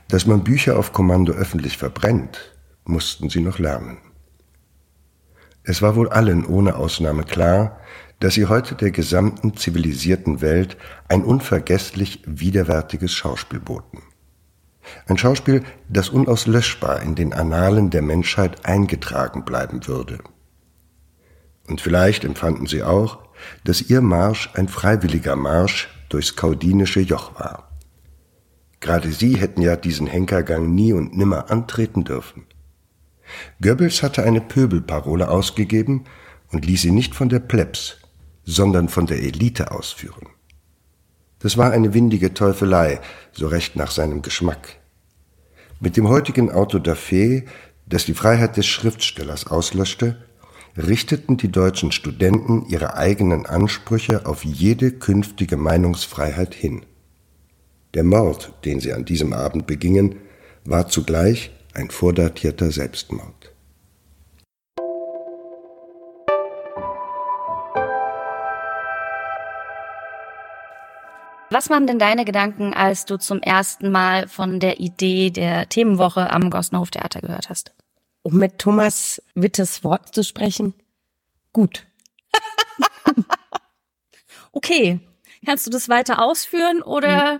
[0.07, 3.97] Dass man Bücher auf Kommando öffentlich verbrennt, mussten sie noch lernen.
[5.63, 7.79] Es war wohl allen ohne Ausnahme klar,
[8.19, 14.01] dass sie heute der gesamten zivilisierten Welt ein unvergesslich widerwärtiges Schauspiel boten.
[15.07, 20.19] Ein Schauspiel, das unauslöschbar in den Annalen der Menschheit eingetragen bleiben würde.
[21.67, 23.22] Und vielleicht empfanden sie auch,
[23.63, 27.69] dass ihr Marsch ein freiwilliger Marsch durchs kaudinische Joch war.
[28.79, 32.45] Gerade sie hätten ja diesen Henkergang nie und nimmer antreten dürfen.
[33.61, 36.03] Goebbels hatte eine Pöbelparole ausgegeben
[36.51, 37.97] und ließ sie nicht von der Plebs,
[38.43, 40.27] sondern von der Elite ausführen.
[41.39, 43.01] Das war eine windige Teufelei,
[43.31, 44.77] so recht nach seinem Geschmack.
[45.79, 47.45] Mit dem heutigen Auto da Fe,
[47.85, 50.23] das die Freiheit des Schriftstellers auslöschte,
[50.77, 56.85] richteten die deutschen Studenten ihre eigenen Ansprüche auf jede künftige Meinungsfreiheit hin.
[57.93, 60.15] Der Mord, den sie an diesem Abend begingen,
[60.65, 63.53] war zugleich ein vordatierter Selbstmord.
[71.51, 76.31] Was waren denn deine Gedanken, als du zum ersten Mal von der Idee der Themenwoche
[76.31, 77.75] am Gossenhof Theater gehört hast?
[78.23, 80.73] Um mit Thomas Wittes Wort zu sprechen,
[81.51, 81.85] gut.
[84.51, 84.99] okay.
[85.45, 87.39] Kannst du das weiter ausführen oder hm.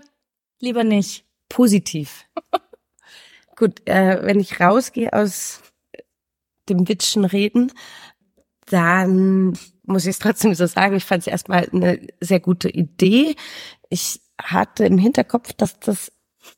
[0.60, 1.24] lieber nicht?
[1.48, 2.26] Positiv.
[3.56, 5.62] gut, äh, wenn ich rausgehe aus
[6.68, 7.72] dem Witschen Reden,
[8.66, 13.36] dann muss ich es trotzdem so sagen, ich fand es erstmal eine sehr gute Idee.
[13.90, 16.12] Ich hatte im Hinterkopf, dass das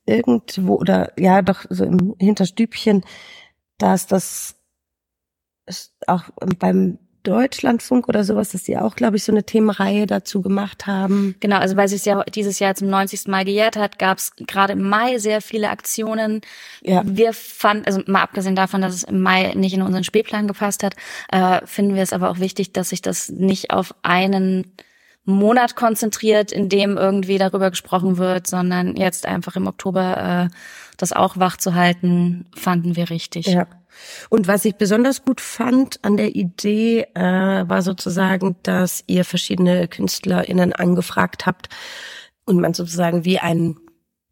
[0.04, 3.04] irgendwo oder ja doch so im Hinterstübchen,
[3.78, 4.56] dass das
[6.06, 6.24] auch
[6.58, 11.34] beim Deutschlandfunk oder sowas, dass die auch, glaube ich, so eine Themenreihe dazu gemacht haben.
[11.40, 13.26] Genau, also weil es ja dieses Jahr zum 90.
[13.26, 16.40] Mal gejährt hat, gab es gerade im Mai sehr viele Aktionen.
[16.82, 17.02] Ja.
[17.04, 20.84] Wir fanden, also mal abgesehen davon, dass es im Mai nicht in unseren Spielplan gepasst
[20.84, 20.94] hat,
[21.32, 24.72] äh, finden wir es aber auch wichtig, dass sich das nicht auf einen
[25.26, 30.54] Monat konzentriert, in dem irgendwie darüber gesprochen wird, sondern jetzt einfach im Oktober äh,
[30.96, 33.46] das auch wach zu halten, fanden wir richtig.
[33.46, 33.66] Ja.
[34.30, 37.20] Und was ich besonders gut fand an der Idee, äh,
[37.68, 41.68] war sozusagen, dass ihr verschiedene KünstlerInnen angefragt habt
[42.44, 43.76] und man sozusagen wie ein,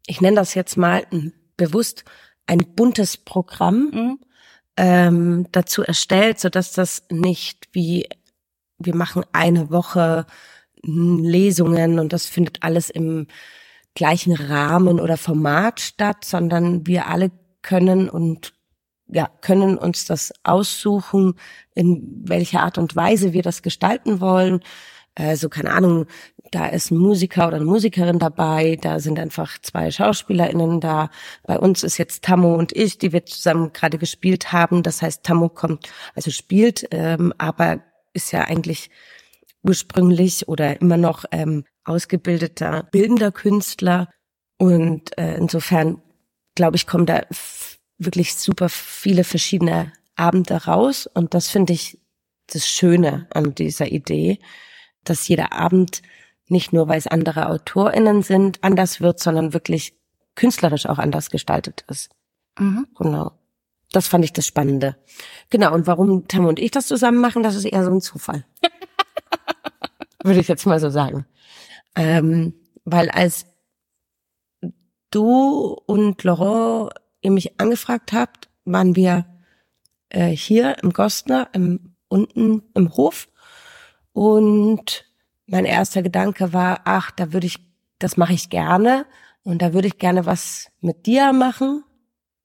[0.07, 2.05] ich nenne das jetzt mal ein, bewusst,
[2.47, 4.19] ein buntes Programm mhm.
[4.77, 8.07] ähm, dazu erstellt, so dass das nicht wie
[8.77, 10.25] wir machen eine Woche
[10.85, 13.27] Lesungen und das findet alles im
[13.95, 18.53] gleichen Rahmen oder Format statt, sondern wir alle können und
[19.07, 21.35] ja, können uns das aussuchen,
[21.75, 24.61] in welcher Art und Weise wir das gestalten wollen.
[25.13, 26.07] Also keine Ahnung,
[26.51, 31.09] da ist ein Musiker oder eine Musikerin dabei, da sind einfach zwei SchauspielerInnen da.
[31.43, 34.83] Bei uns ist jetzt Tammo und ich, die wir zusammen gerade gespielt haben.
[34.83, 37.81] Das heißt, Tammo kommt, also spielt, ähm, aber
[38.13, 38.89] ist ja eigentlich
[39.65, 44.09] ursprünglich oder immer noch ähm, ausgebildeter bildender Künstler.
[44.57, 46.01] Und äh, insofern,
[46.55, 47.21] glaube ich, kommen da
[47.97, 51.07] wirklich super viele verschiedene Abende raus.
[51.13, 51.99] Und das finde ich
[52.47, 54.39] das Schöne an dieser Idee,
[55.03, 56.01] dass jeder Abend
[56.47, 59.97] nicht nur, weil es andere AutorInnen sind, anders wird, sondern wirklich
[60.35, 62.09] künstlerisch auch anders gestaltet ist.
[62.59, 62.87] Mhm.
[62.97, 63.31] Genau.
[63.91, 64.97] Das fand ich das Spannende.
[65.49, 65.73] Genau.
[65.73, 68.45] Und warum Tam und ich das zusammen machen, das ist eher so ein Zufall.
[70.25, 71.27] Würde ich jetzt mal so sagen.
[71.95, 73.45] Ähm, weil als
[75.11, 76.89] du und Laurent
[77.21, 79.27] ihr mich angefragt habt, waren wir
[80.09, 83.27] äh, hier im Gostner, im, unten im Hof.
[84.13, 85.05] Und
[85.45, 87.59] mein erster Gedanke war, ach, da würde ich,
[87.99, 89.05] das mache ich gerne.
[89.43, 91.83] Und da würde ich gerne was mit dir machen.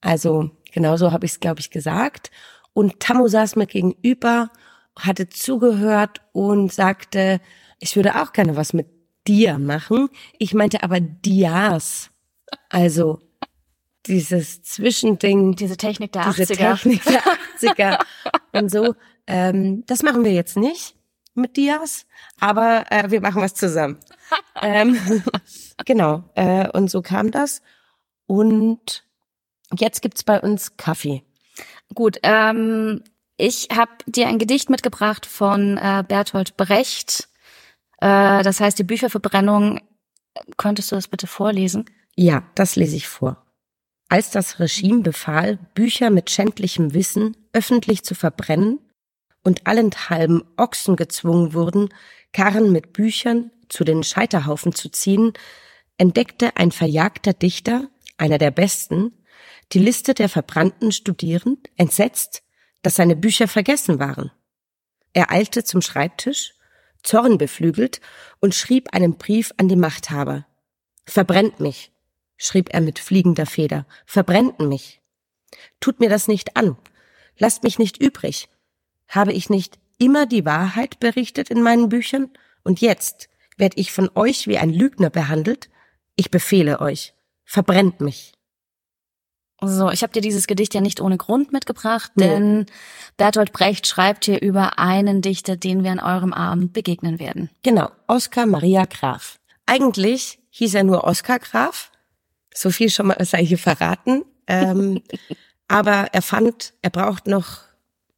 [0.03, 2.31] Also genauso habe ich es, glaube ich, gesagt.
[2.75, 4.51] Und Tammo saß mir gegenüber,
[4.99, 7.41] hatte zugehört und sagte,
[7.81, 8.87] ich würde auch gerne was mit
[9.27, 10.09] dir machen.
[10.39, 12.11] Ich meinte aber Dias.
[12.69, 13.19] Also
[14.07, 15.57] dieses Zwischending.
[15.57, 16.57] Diese Technik der diese 80er.
[16.57, 17.23] Technik der
[17.99, 18.05] 80er
[18.53, 18.95] und so.
[19.27, 20.95] Ähm, das machen wir jetzt nicht
[21.35, 22.07] mit Dias,
[22.41, 23.99] aber äh, wir machen was zusammen.
[24.61, 24.99] ähm,
[25.85, 26.25] genau.
[26.35, 27.63] Äh, und so kam das.
[28.27, 29.05] Und
[29.77, 31.23] jetzt gibt's bei uns Kaffee.
[31.95, 33.03] Gut, ähm,
[33.37, 37.30] ich habe dir ein Gedicht mitgebracht von äh, Bertolt Brecht.
[38.01, 39.81] Äh, das heißt die Bücherverbrennung.
[40.57, 41.85] Könntest du das bitte vorlesen?
[42.17, 43.47] Ja, das lese ich vor.
[44.09, 48.81] Als das Regime befahl, Bücher mit schändlichem Wissen öffentlich zu verbrennen
[49.45, 51.89] und allenthalben Ochsen gezwungen wurden,
[52.33, 55.33] Karren mit Büchern zu den Scheiterhaufen zu ziehen,
[55.97, 59.13] entdeckte ein verjagter Dichter, einer der besten,
[59.73, 62.43] die Liste der Verbrannten studierend, entsetzt,
[62.83, 64.33] dass seine Bücher vergessen waren.
[65.13, 66.55] Er eilte zum Schreibtisch,
[67.03, 68.01] zornbeflügelt,
[68.41, 70.47] und schrieb einen Brief an die Machthaber.
[71.05, 71.93] Verbrennt mich,
[72.37, 75.01] schrieb er mit fliegender Feder, verbrennt mich.
[75.81, 76.77] Tut mir das nicht an,
[77.39, 78.49] lasst mich nicht übrig.
[79.09, 82.31] Habe ich nicht immer die Wahrheit berichtet in meinen Büchern?
[82.63, 85.69] Und jetzt werde ich von euch wie ein Lügner behandelt?
[86.17, 88.33] Ich befehle euch, verbrennt mich.
[89.63, 92.29] So, ich habe dir dieses Gedicht ja nicht ohne Grund mitgebracht, Nee.
[92.29, 92.67] denn
[93.17, 97.51] Bertolt Brecht schreibt hier über einen Dichter, den wir an eurem Abend begegnen werden.
[97.63, 99.39] Genau, Oskar Maria Graf.
[99.67, 101.93] Eigentlich hieß er nur Oskar Graf.
[102.55, 104.25] So viel schon mal sei hier verraten.
[104.47, 105.03] Ähm,
[105.69, 107.59] aber er fand, er braucht noch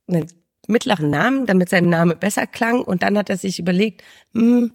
[0.09, 0.27] einen
[0.69, 2.83] mittleren Namen, damit sein Name besser klang.
[2.83, 4.03] Und dann hat er sich überlegt,
[4.33, 4.73] hm,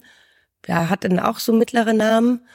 [0.62, 2.46] wer hat denn auch so mittlere Namen?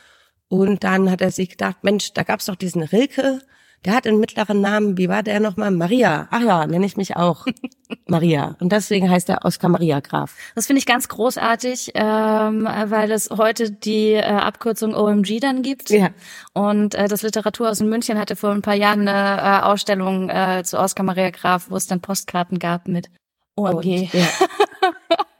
[0.47, 3.41] Und dann hat er sich gedacht, Mensch, da gab's doch diesen Rilke,
[3.85, 4.97] der hat einen mittleren Namen.
[4.97, 5.71] Wie war der nochmal?
[5.71, 6.27] Maria.
[6.31, 7.45] Ach ja, nenne ich mich auch.
[8.07, 8.55] Maria.
[8.59, 10.35] Und deswegen heißt er Oskar Maria Graf.
[10.55, 15.89] Das finde ich ganz großartig, ähm, weil es heute die äh, Abkürzung OMG dann gibt.
[15.89, 16.09] Ja.
[16.53, 20.63] Und äh, das Literaturhaus in München hatte vor ein paar Jahren eine äh, Ausstellung äh,
[20.63, 23.09] zu Oskar Maria Graf, wo es dann Postkarten gab mit
[23.55, 23.73] OMG.
[23.73, 24.27] Und, ja.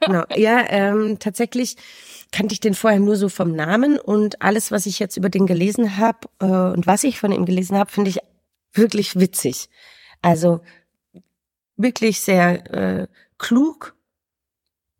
[0.00, 0.24] genau.
[0.36, 1.76] Ja, ähm, tatsächlich
[2.32, 5.46] kannte ich den vorher nur so vom Namen und alles, was ich jetzt über den
[5.46, 8.18] gelesen habe äh, und was ich von ihm gelesen habe, finde ich
[8.74, 9.68] wirklich witzig.
[10.22, 10.60] Also
[11.76, 13.08] wirklich sehr äh,
[13.38, 13.96] klug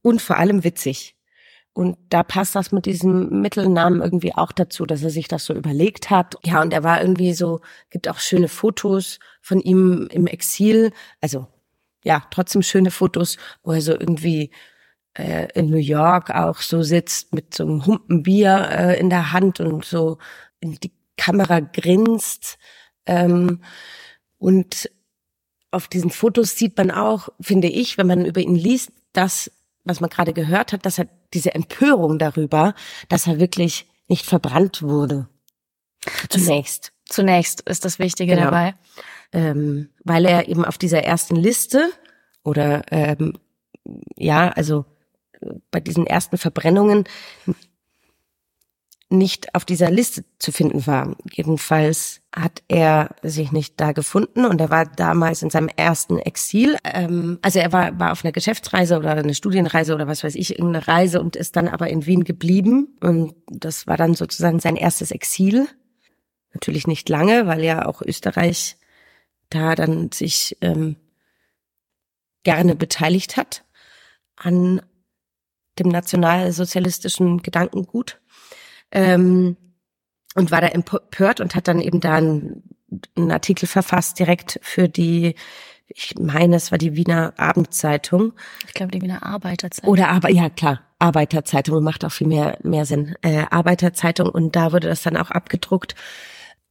[0.02, 1.16] und vor allem witzig.
[1.72, 5.54] Und da passt das mit diesem Mittelnamen irgendwie auch dazu, dass er sich das so
[5.54, 6.37] überlegt hat.
[6.44, 7.60] Ja, und er war irgendwie so,
[7.90, 10.92] gibt auch schöne Fotos von ihm im Exil.
[11.20, 11.48] Also
[12.04, 14.52] ja, trotzdem schöne Fotos, wo er so irgendwie
[15.14, 19.32] äh, in New York auch so sitzt mit so einem Humpen Bier äh, in der
[19.32, 20.18] Hand und so
[20.60, 22.58] in die Kamera grinst.
[23.06, 23.60] Ähm,
[24.38, 24.90] und
[25.70, 29.50] auf diesen Fotos sieht man auch, finde ich, wenn man über ihn liest, das,
[29.84, 32.74] was man gerade gehört hat, dass er diese Empörung darüber,
[33.08, 35.28] dass er wirklich nicht verbrannt wurde.
[36.28, 36.92] Zunächst.
[37.06, 38.46] Zunächst ist das Wichtige Genau.
[38.46, 38.74] dabei.
[39.32, 41.90] Ähm, weil er eben auf dieser ersten Liste
[42.44, 43.34] oder ähm,
[44.16, 44.84] ja, also
[45.40, 47.04] äh, bei diesen ersten Verbrennungen
[49.10, 51.16] nicht auf dieser Liste zu finden war.
[51.30, 56.76] Jedenfalls hat er sich nicht da gefunden und er war damals in seinem ersten Exil.
[56.84, 60.58] Ähm, also er war, war auf einer Geschäftsreise oder eine Studienreise oder was weiß ich,
[60.58, 62.96] irgendeine Reise und ist dann aber in Wien geblieben.
[63.00, 65.68] Und das war dann sozusagen sein erstes Exil.
[66.52, 68.76] Natürlich nicht lange, weil ja auch Österreich
[69.50, 70.96] da dann sich ähm,
[72.42, 73.64] gerne beteiligt hat
[74.36, 74.80] an
[75.78, 78.20] dem nationalsozialistischen Gedankengut
[78.94, 79.57] ähm,
[80.35, 82.62] und war da empört und hat dann eben da einen,
[83.16, 85.35] einen Artikel verfasst direkt für die,
[85.87, 88.32] ich meine, es war die Wiener Abendzeitung
[88.66, 89.86] Ich glaube, die Wiener Arbeiterzeit.
[89.86, 94.72] oder aber ja klar Arbeiterzeitung macht auch viel mehr mehr Sinn äh, Arbeiterzeitung und da
[94.72, 95.95] wurde das dann auch abgedruckt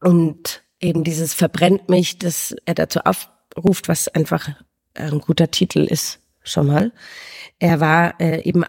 [0.01, 4.49] und eben dieses verbrennt mich, das er dazu aufruft, was einfach
[4.95, 6.91] ein guter Titel ist schon mal.
[7.59, 8.65] Er war äh, eben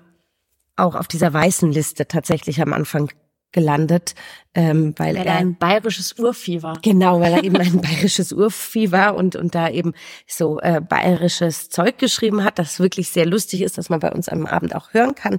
[0.76, 3.11] auch auf dieser weißen Liste tatsächlich am Anfang
[3.55, 4.14] gelandet,
[4.57, 6.78] ähm, weil, Weil er ein bayerisches Urvieh war.
[6.80, 9.94] Genau, weil er eben ein bayerisches Urvieh war und, und da eben
[10.28, 14.28] so äh, bayerisches Zeug geschrieben hat, das wirklich sehr lustig ist, dass man bei uns
[14.28, 15.38] am Abend auch hören kann.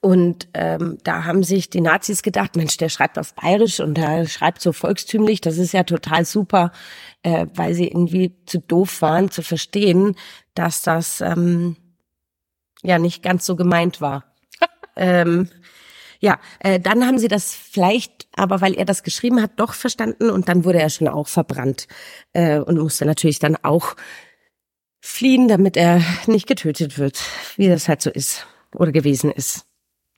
[0.00, 4.28] Und ähm, da haben sich die Nazis gedacht, Mensch, der schreibt auf Bayerisch und der
[4.28, 6.70] schreibt so volkstümlich, das ist ja total super,
[7.22, 10.14] äh, weil sie irgendwie zu doof waren zu verstehen,
[10.54, 11.76] dass das ähm,
[12.82, 14.24] ja nicht ganz so gemeint war.
[14.96, 15.48] ähm,
[16.24, 20.30] ja, äh, dann haben sie das vielleicht, aber weil er das geschrieben hat, doch verstanden
[20.30, 21.86] und dann wurde er schon auch verbrannt
[22.32, 23.94] äh, und musste natürlich dann auch
[25.02, 27.22] fliehen, damit er nicht getötet wird,
[27.58, 29.66] wie das halt so ist oder gewesen ist.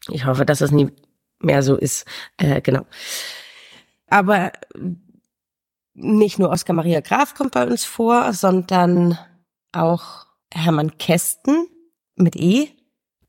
[0.08, 0.92] Ich hoffe, dass es nie
[1.40, 2.06] mehr so ist.
[2.36, 2.86] Äh, genau.
[4.06, 4.52] Aber
[5.92, 9.18] nicht nur Oskar Maria Graf kommt bei uns vor, sondern
[9.72, 11.66] auch Hermann Kästen
[12.14, 12.75] mit E.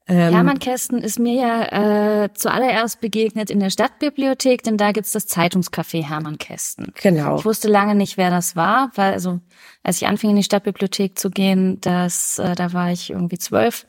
[0.10, 5.12] Ähm, Hermann Kästen ist mir ja äh, zuallererst begegnet in der Stadtbibliothek, denn da gibt's
[5.12, 6.94] das Zeitungscafé Hermann Kästen.
[7.02, 7.38] Genau.
[7.38, 9.42] Ich wusste lange nicht, wer das war, weil also
[9.84, 13.86] als ich anfing in die Stadtbibliothek zu gehen, das, äh, da war ich irgendwie zwölf,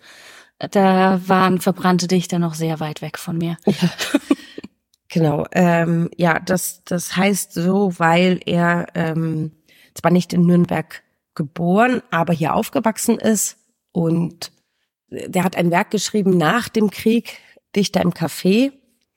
[0.58, 3.56] da waren verbrannte Dichter noch sehr weit weg von mir.
[5.08, 9.52] Genau, ähm, ja, das, das heißt so, weil er ähm,
[9.94, 11.02] zwar nicht in Nürnberg
[11.34, 13.56] geboren, aber hier aufgewachsen ist
[13.92, 14.52] und
[15.10, 17.38] der hat ein Werk geschrieben nach dem Krieg,
[17.74, 18.72] Dichter im Café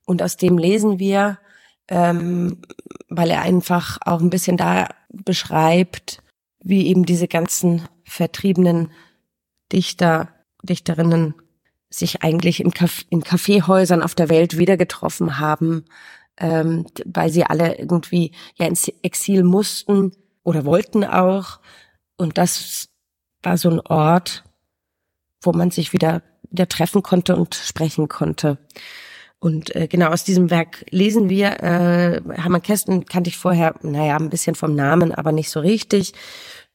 [0.06, 1.40] und aus dem lesen wir,
[1.88, 2.62] ähm,
[3.10, 6.22] weil er einfach auch ein bisschen da beschreibt,
[6.64, 8.92] wie eben diese ganzen vertriebenen
[9.72, 10.30] Dichter,
[10.64, 11.36] Dichterinnen
[11.90, 15.86] sich eigentlich im Caf in Kaffeehäusern auf der Welt wieder getroffen haben,
[16.38, 20.14] ähm, weil sie alle irgendwie ja ins Exil mussten
[20.44, 21.60] oder wollten auch.
[22.16, 22.90] Und das
[23.44, 24.44] war so ein Ort,
[25.42, 28.58] wo man sich wieder, wieder treffen konnte und sprechen konnte.
[29.40, 34.16] Und äh, genau aus diesem Werk lesen wir, äh, Hermann Kästen kannte ich vorher, naja,
[34.18, 36.14] ein bisschen vom Namen, aber nicht so richtig.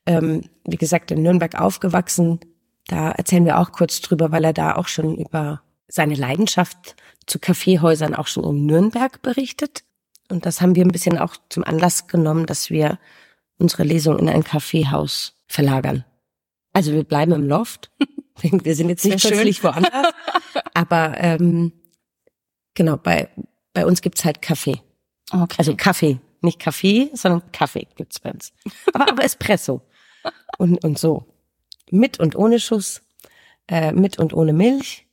[0.05, 2.41] Ähm, wie gesagt, in Nürnberg aufgewachsen,
[2.89, 6.97] da erzählen wir auch kurz drüber, weil er da auch schon über seine Leidenschaft
[7.27, 9.85] zu Kaffeehäusern auch schon in Nürnberg berichtet.
[10.29, 12.99] Und das haben wir ein bisschen auch zum Anlass genommen, dass wir
[13.59, 16.05] unsere Lesung in ein Kaffeehaus verlagern.
[16.73, 17.91] Also wir bleiben im Loft.
[18.43, 19.39] Wir sind jetzt nicht Sehr schön.
[19.39, 20.12] plötzlich woanders.
[20.74, 21.72] Aber ähm,
[22.74, 23.28] genau, bei,
[23.72, 24.80] bei uns gibt's halt Kaffee.
[25.32, 25.57] Okay.
[25.59, 26.20] Also Kaffee.
[26.43, 28.53] Nicht Kaffee, sondern Kaffee gibt's bei uns.
[28.93, 29.82] Aber, aber Espresso.
[30.59, 31.24] Und, und so.
[31.91, 33.03] Mit und ohne Schuss.
[33.68, 35.07] Äh, mit und ohne Milch.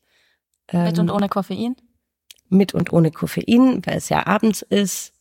[0.70, 1.76] Ähm, mit und ohne Koffein?
[2.54, 5.14] mit und ohne Koffein, weil es ja abends ist.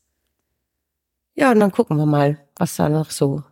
[1.34, 3.42] Ja, und dann gucken wir mal, was da noch so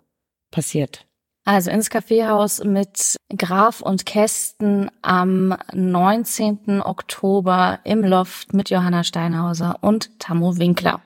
[0.50, 1.06] passiert.
[1.50, 6.80] Also ins Kaffeehaus mit Graf und Kästen am 19.
[6.80, 11.02] Oktober im Loft mit Johanna Steinhauser und Tammo Winkler.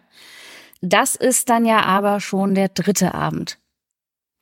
[0.82, 3.56] Das ist dann ja aber schon der dritte Abend.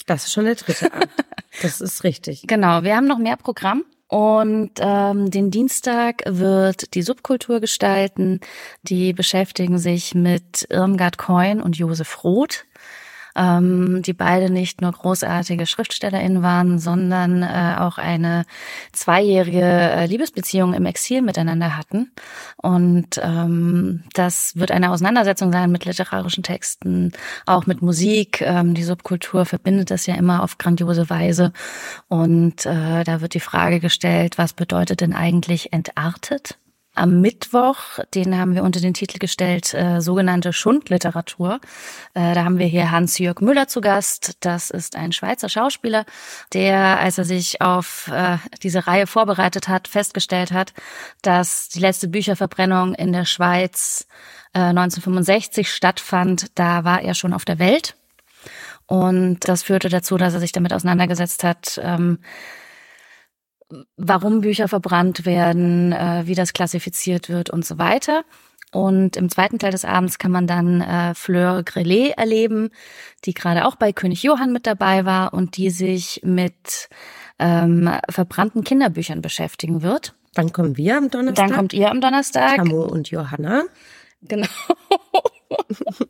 [0.07, 1.09] Das ist schon der dritte Abend.
[1.61, 2.47] Das ist richtig.
[2.49, 3.85] Genau, wir haben noch mehr Programm.
[4.09, 8.41] Und ähm, den Dienstag wird die Subkultur gestalten.
[8.83, 12.65] Die beschäftigen sich mit Irmgard Coin und Josef Roth,
[13.37, 18.45] ähm, die beide nicht nur großartige SchriftstellerInnen waren, sondern äh, auch eine
[18.93, 22.13] zweijährige äh, Liebesbeziehung im Exil miteinander hatten.
[22.57, 27.13] Und ähm, das wird eine Auseinandersetzung sein mit literarischen Texten,
[27.47, 28.41] auch mit Musik.
[28.43, 31.53] Ähm, die Subkultur verbindet das ja immer auf grandiose Weise.
[32.09, 36.59] Und äh, da wird die Frage gestellt, was bedeutet denn eigentlich entartet?
[36.95, 41.59] Am Mittwoch, den haben wir unter den Titel gestellt, äh, sogenannte Schundliteratur.
[42.13, 44.37] Äh, da haben wir hier Hans-Jörg Müller zu Gast.
[44.41, 46.05] Das ist ein Schweizer Schauspieler,
[46.53, 50.75] der, als er sich auf äh, diese Reihe vorbereitet hat, festgestellt hat,
[51.23, 54.07] dass die letzte Bücherverbrennung in der Schweiz
[54.53, 56.51] äh, 1965 stattfand.
[56.59, 57.97] Da war er schon auf der Welt.
[58.85, 62.19] Und das führte dazu, dass er sich damit auseinandergesetzt hat, ähm,
[63.97, 68.25] warum Bücher verbrannt werden, äh, wie das klassifiziert wird und so weiter.
[68.73, 72.71] Und im zweiten Teil des Abends kann man dann äh, Fleur Grelet erleben,
[73.27, 76.89] die gerade auch bei König Johann mit dabei war und die sich mit
[77.39, 80.15] ähm, verbrannten Kinderbüchern beschäftigen wird.
[80.35, 81.49] Dann kommen wir am Donnerstag.
[81.49, 82.57] Dann kommt ihr am Donnerstag.
[82.57, 83.65] Tammo und Johanna.
[84.23, 84.49] Genau.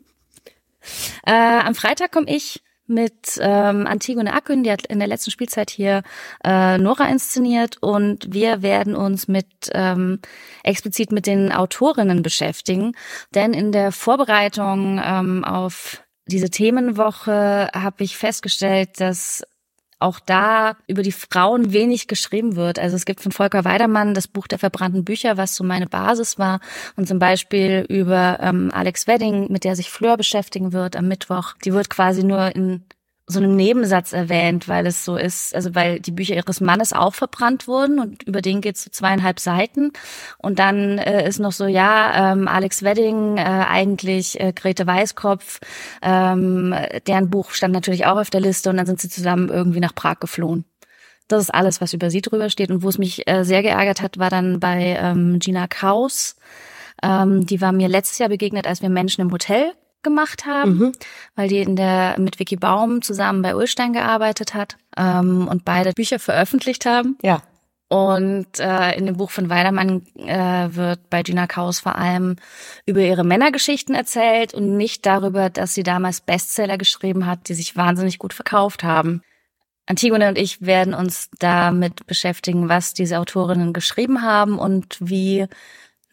[1.27, 5.71] äh, am Freitag komme ich mit ähm, Antigone Akün, die hat in der letzten Spielzeit
[5.71, 6.03] hier
[6.45, 10.21] äh, Nora inszeniert und wir werden uns mit ähm,
[10.63, 12.93] explizit mit den Autorinnen beschäftigen,
[13.35, 19.43] denn in der Vorbereitung ähm, auf diese Themenwoche habe ich festgestellt, dass
[20.03, 22.79] auch da über die Frauen wenig geschrieben wird.
[22.79, 26.39] Also es gibt von Volker Weidermann das Buch der verbrannten Bücher, was so meine Basis
[26.39, 26.61] war.
[26.97, 31.55] Und zum Beispiel über ähm, Alex Wedding, mit der sich Fleur beschäftigen wird am Mittwoch.
[31.65, 32.85] Die wird quasi nur in
[33.33, 37.15] so einem Nebensatz erwähnt, weil es so ist, also weil die Bücher ihres Mannes auch
[37.15, 39.93] verbrannt wurden und über den geht es so zweieinhalb Seiten.
[40.39, 45.61] Und dann äh, ist noch so, ja, ähm, Alex Wedding, äh, eigentlich äh, Grete Weißkopf,
[46.03, 46.75] ähm,
[47.07, 49.95] deren Buch stand natürlich auch auf der Liste und dann sind sie zusammen irgendwie nach
[49.95, 50.65] Prag geflohen.
[51.29, 52.71] Das ist alles, was über sie drüber steht.
[52.71, 56.37] Und wo es mich äh, sehr geärgert hat, war dann bei ähm, Gina Kraus.
[57.03, 59.73] Ähm, die war mir letztes Jahr begegnet, als wir Menschen im Hotel
[60.03, 60.93] gemacht haben, mhm.
[61.35, 65.93] weil die in der mit Vicky Baum zusammen bei Ulstein gearbeitet hat ähm, und beide
[65.93, 67.17] Bücher veröffentlicht haben.
[67.23, 67.43] Ja.
[67.89, 72.37] Und äh, in dem Buch von Weidermann äh, wird bei Gina Kaus vor allem
[72.87, 77.77] über ihre Männergeschichten erzählt und nicht darüber, dass sie damals Bestseller geschrieben hat, die sich
[77.77, 79.21] wahnsinnig gut verkauft haben.
[79.85, 85.47] Antigone und ich werden uns damit beschäftigen, was diese Autorinnen geschrieben haben und wie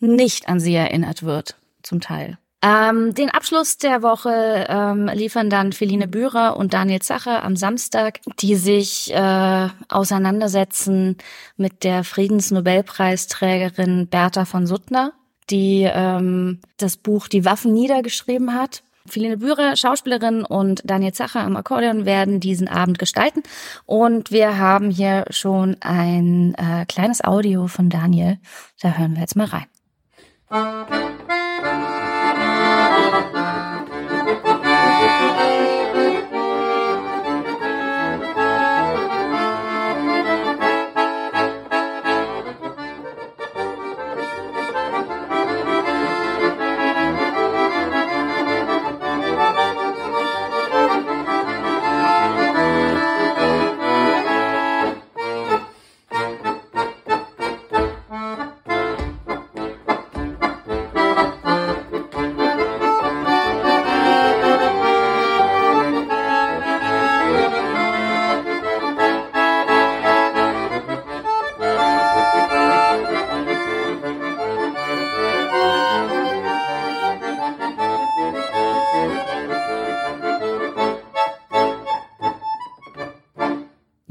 [0.02, 2.38] nicht an sie erinnert wird, zum Teil.
[2.62, 8.20] Ähm, den Abschluss der Woche ähm, liefern dann Feline Bührer und Daniel Zacher am Samstag,
[8.40, 11.16] die sich äh, auseinandersetzen
[11.56, 15.14] mit der Friedensnobelpreisträgerin Bertha von Suttner,
[15.50, 18.84] die ähm, das Buch Die Waffen niedergeschrieben hat.
[19.06, 23.42] Feline Bührer, Schauspielerin und Daniel Zacher am Akkordeon werden diesen Abend gestalten.
[23.86, 28.38] Und wir haben hier schon ein äh, kleines Audio von Daniel.
[28.82, 29.68] Da hören wir jetzt mal rein.
[33.00, 33.39] Thank you.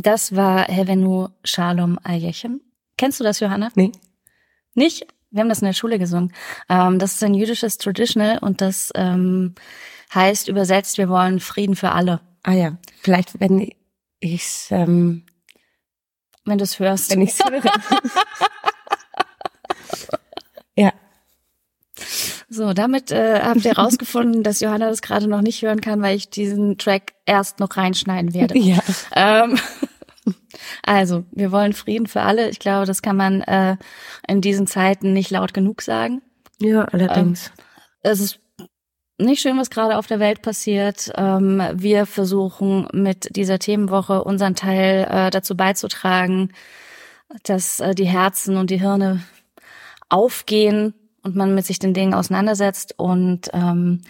[0.09, 2.63] Das war Hevenu Shalom Ayechem.
[2.97, 3.69] Kennst du das, Johanna?
[3.75, 3.93] Nee.
[4.73, 5.07] Nicht?
[5.31, 6.33] Wir haben das in der Schule gesungen.
[6.71, 9.55] Ähm, das ist ein jüdisches Traditional und das ähm,
[10.15, 12.23] heißt übersetzt, wir wollen Frieden für alle.
[12.43, 13.71] Ah ja, vielleicht wenn
[14.19, 15.27] ich's, ähm,
[16.47, 17.11] wenn du es hörst.
[17.11, 17.71] Wenn ich's höre.
[20.75, 20.91] ja.
[22.49, 26.17] So, damit äh, habt ihr rausgefunden, dass Johanna das gerade noch nicht hören kann, weil
[26.17, 28.57] ich diesen Track erst noch reinschneiden werde.
[28.57, 28.79] Ja.
[29.15, 29.61] Ähm,
[30.83, 32.51] also, wir wollen Frieden für alle.
[32.51, 33.77] Ich glaube, das kann man äh,
[34.27, 36.23] in diesen Zeiten nicht laut genug sagen.
[36.61, 37.53] Ja, allerdings.
[37.57, 37.65] Ähm,
[38.03, 38.41] es ist
[39.19, 41.11] nicht schön, was gerade auf der Welt passiert.
[41.17, 46.53] Ähm, wir versuchen mit dieser Themenwoche unseren Teil äh, dazu beizutragen,
[47.43, 49.23] dass äh, die Herzen und die Hirne
[50.09, 52.95] aufgehen und man mit sich den Dingen auseinandersetzt.
[52.97, 54.03] Und ähm,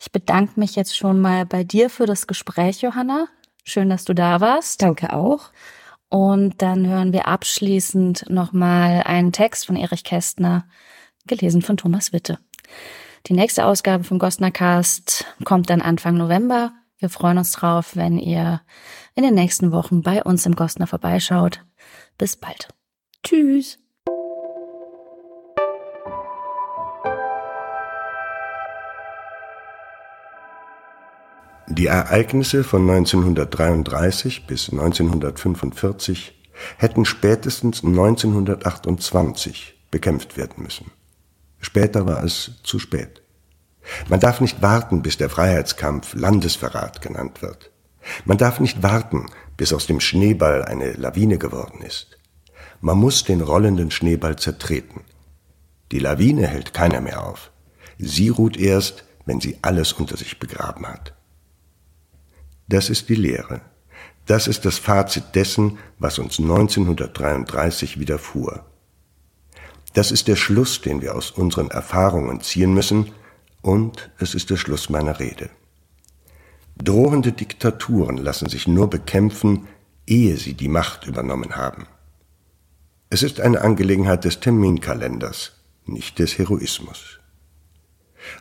[0.00, 3.28] ich bedanke mich jetzt schon mal bei dir für das Gespräch, Johanna.
[3.68, 4.80] Schön, dass du da warst.
[4.80, 5.50] Danke auch.
[6.08, 10.66] Und dann hören wir abschließend nochmal einen Text von Erich Kästner,
[11.26, 12.38] gelesen von Thomas Witte.
[13.26, 16.72] Die nächste Ausgabe vom Gostner Cast kommt dann Anfang November.
[16.96, 18.62] Wir freuen uns drauf, wenn ihr
[19.14, 21.62] in den nächsten Wochen bei uns im Gostner vorbeischaut.
[22.16, 22.68] Bis bald.
[23.22, 23.78] Tschüss.
[31.70, 36.34] Die Ereignisse von 1933 bis 1945
[36.78, 40.90] hätten spätestens 1928 bekämpft werden müssen.
[41.60, 43.22] Später war es zu spät.
[44.08, 47.70] Man darf nicht warten, bis der Freiheitskampf Landesverrat genannt wird.
[48.24, 49.26] Man darf nicht warten,
[49.58, 52.16] bis aus dem Schneeball eine Lawine geworden ist.
[52.80, 55.02] Man muss den rollenden Schneeball zertreten.
[55.92, 57.50] Die Lawine hält keiner mehr auf.
[57.98, 61.12] Sie ruht erst, wenn sie alles unter sich begraben hat.
[62.68, 63.62] Das ist die Lehre.
[64.26, 68.66] Das ist das Fazit dessen, was uns 1933 widerfuhr.
[69.94, 73.12] Das ist der Schluss, den wir aus unseren Erfahrungen ziehen müssen,
[73.62, 75.50] und es ist der Schluss meiner Rede.
[76.76, 79.66] Drohende Diktaturen lassen sich nur bekämpfen,
[80.06, 81.86] ehe sie die Macht übernommen haben.
[83.10, 85.52] Es ist eine Angelegenheit des Terminkalenders,
[85.86, 87.18] nicht des Heroismus.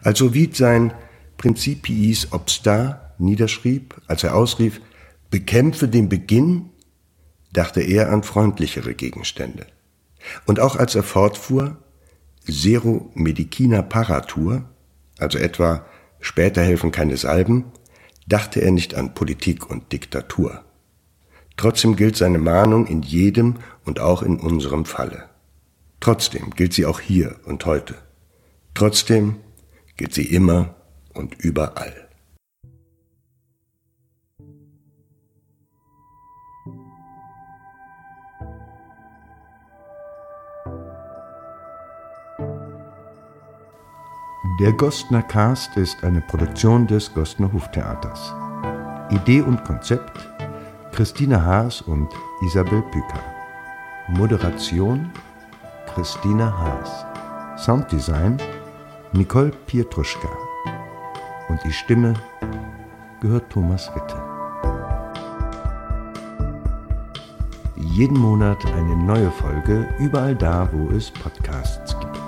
[0.04, 0.94] Also wie sein
[1.38, 4.82] Principiis obsta niederschrieb, als er ausrief,
[5.30, 6.70] Bekämpfe den Beginn,
[7.52, 9.66] dachte er an freundlichere Gegenstände.
[10.46, 11.78] Und auch als er fortfuhr,
[12.50, 14.64] Zero Medicina Paratur,
[15.18, 15.86] also etwa
[16.20, 17.66] später helfen keine Salben,
[18.28, 20.64] dachte er nicht an Politik und Diktatur.
[21.58, 25.30] Trotzdem gilt seine Mahnung in jedem und auch in unserem Falle.
[26.00, 27.96] Trotzdem gilt sie auch hier und heute.
[28.76, 29.38] Trotzdem
[29.96, 30.76] gilt sie immer
[31.14, 32.07] und überall.
[44.60, 48.34] Der Gostner Cast ist eine Produktion des Gostner Hoftheaters.
[49.12, 50.28] Idee und Konzept
[50.92, 52.10] Christine Haas und
[52.44, 53.22] Isabel Püker.
[54.08, 55.12] Moderation
[55.94, 57.06] Christine Haas.
[57.64, 58.38] Sounddesign
[59.12, 60.30] Nicole Pietruschka.
[61.50, 62.16] Und die Stimme
[63.22, 64.20] gehört Thomas Witte.
[67.76, 72.27] Jeden Monat eine neue Folge, überall da, wo es Podcasts gibt.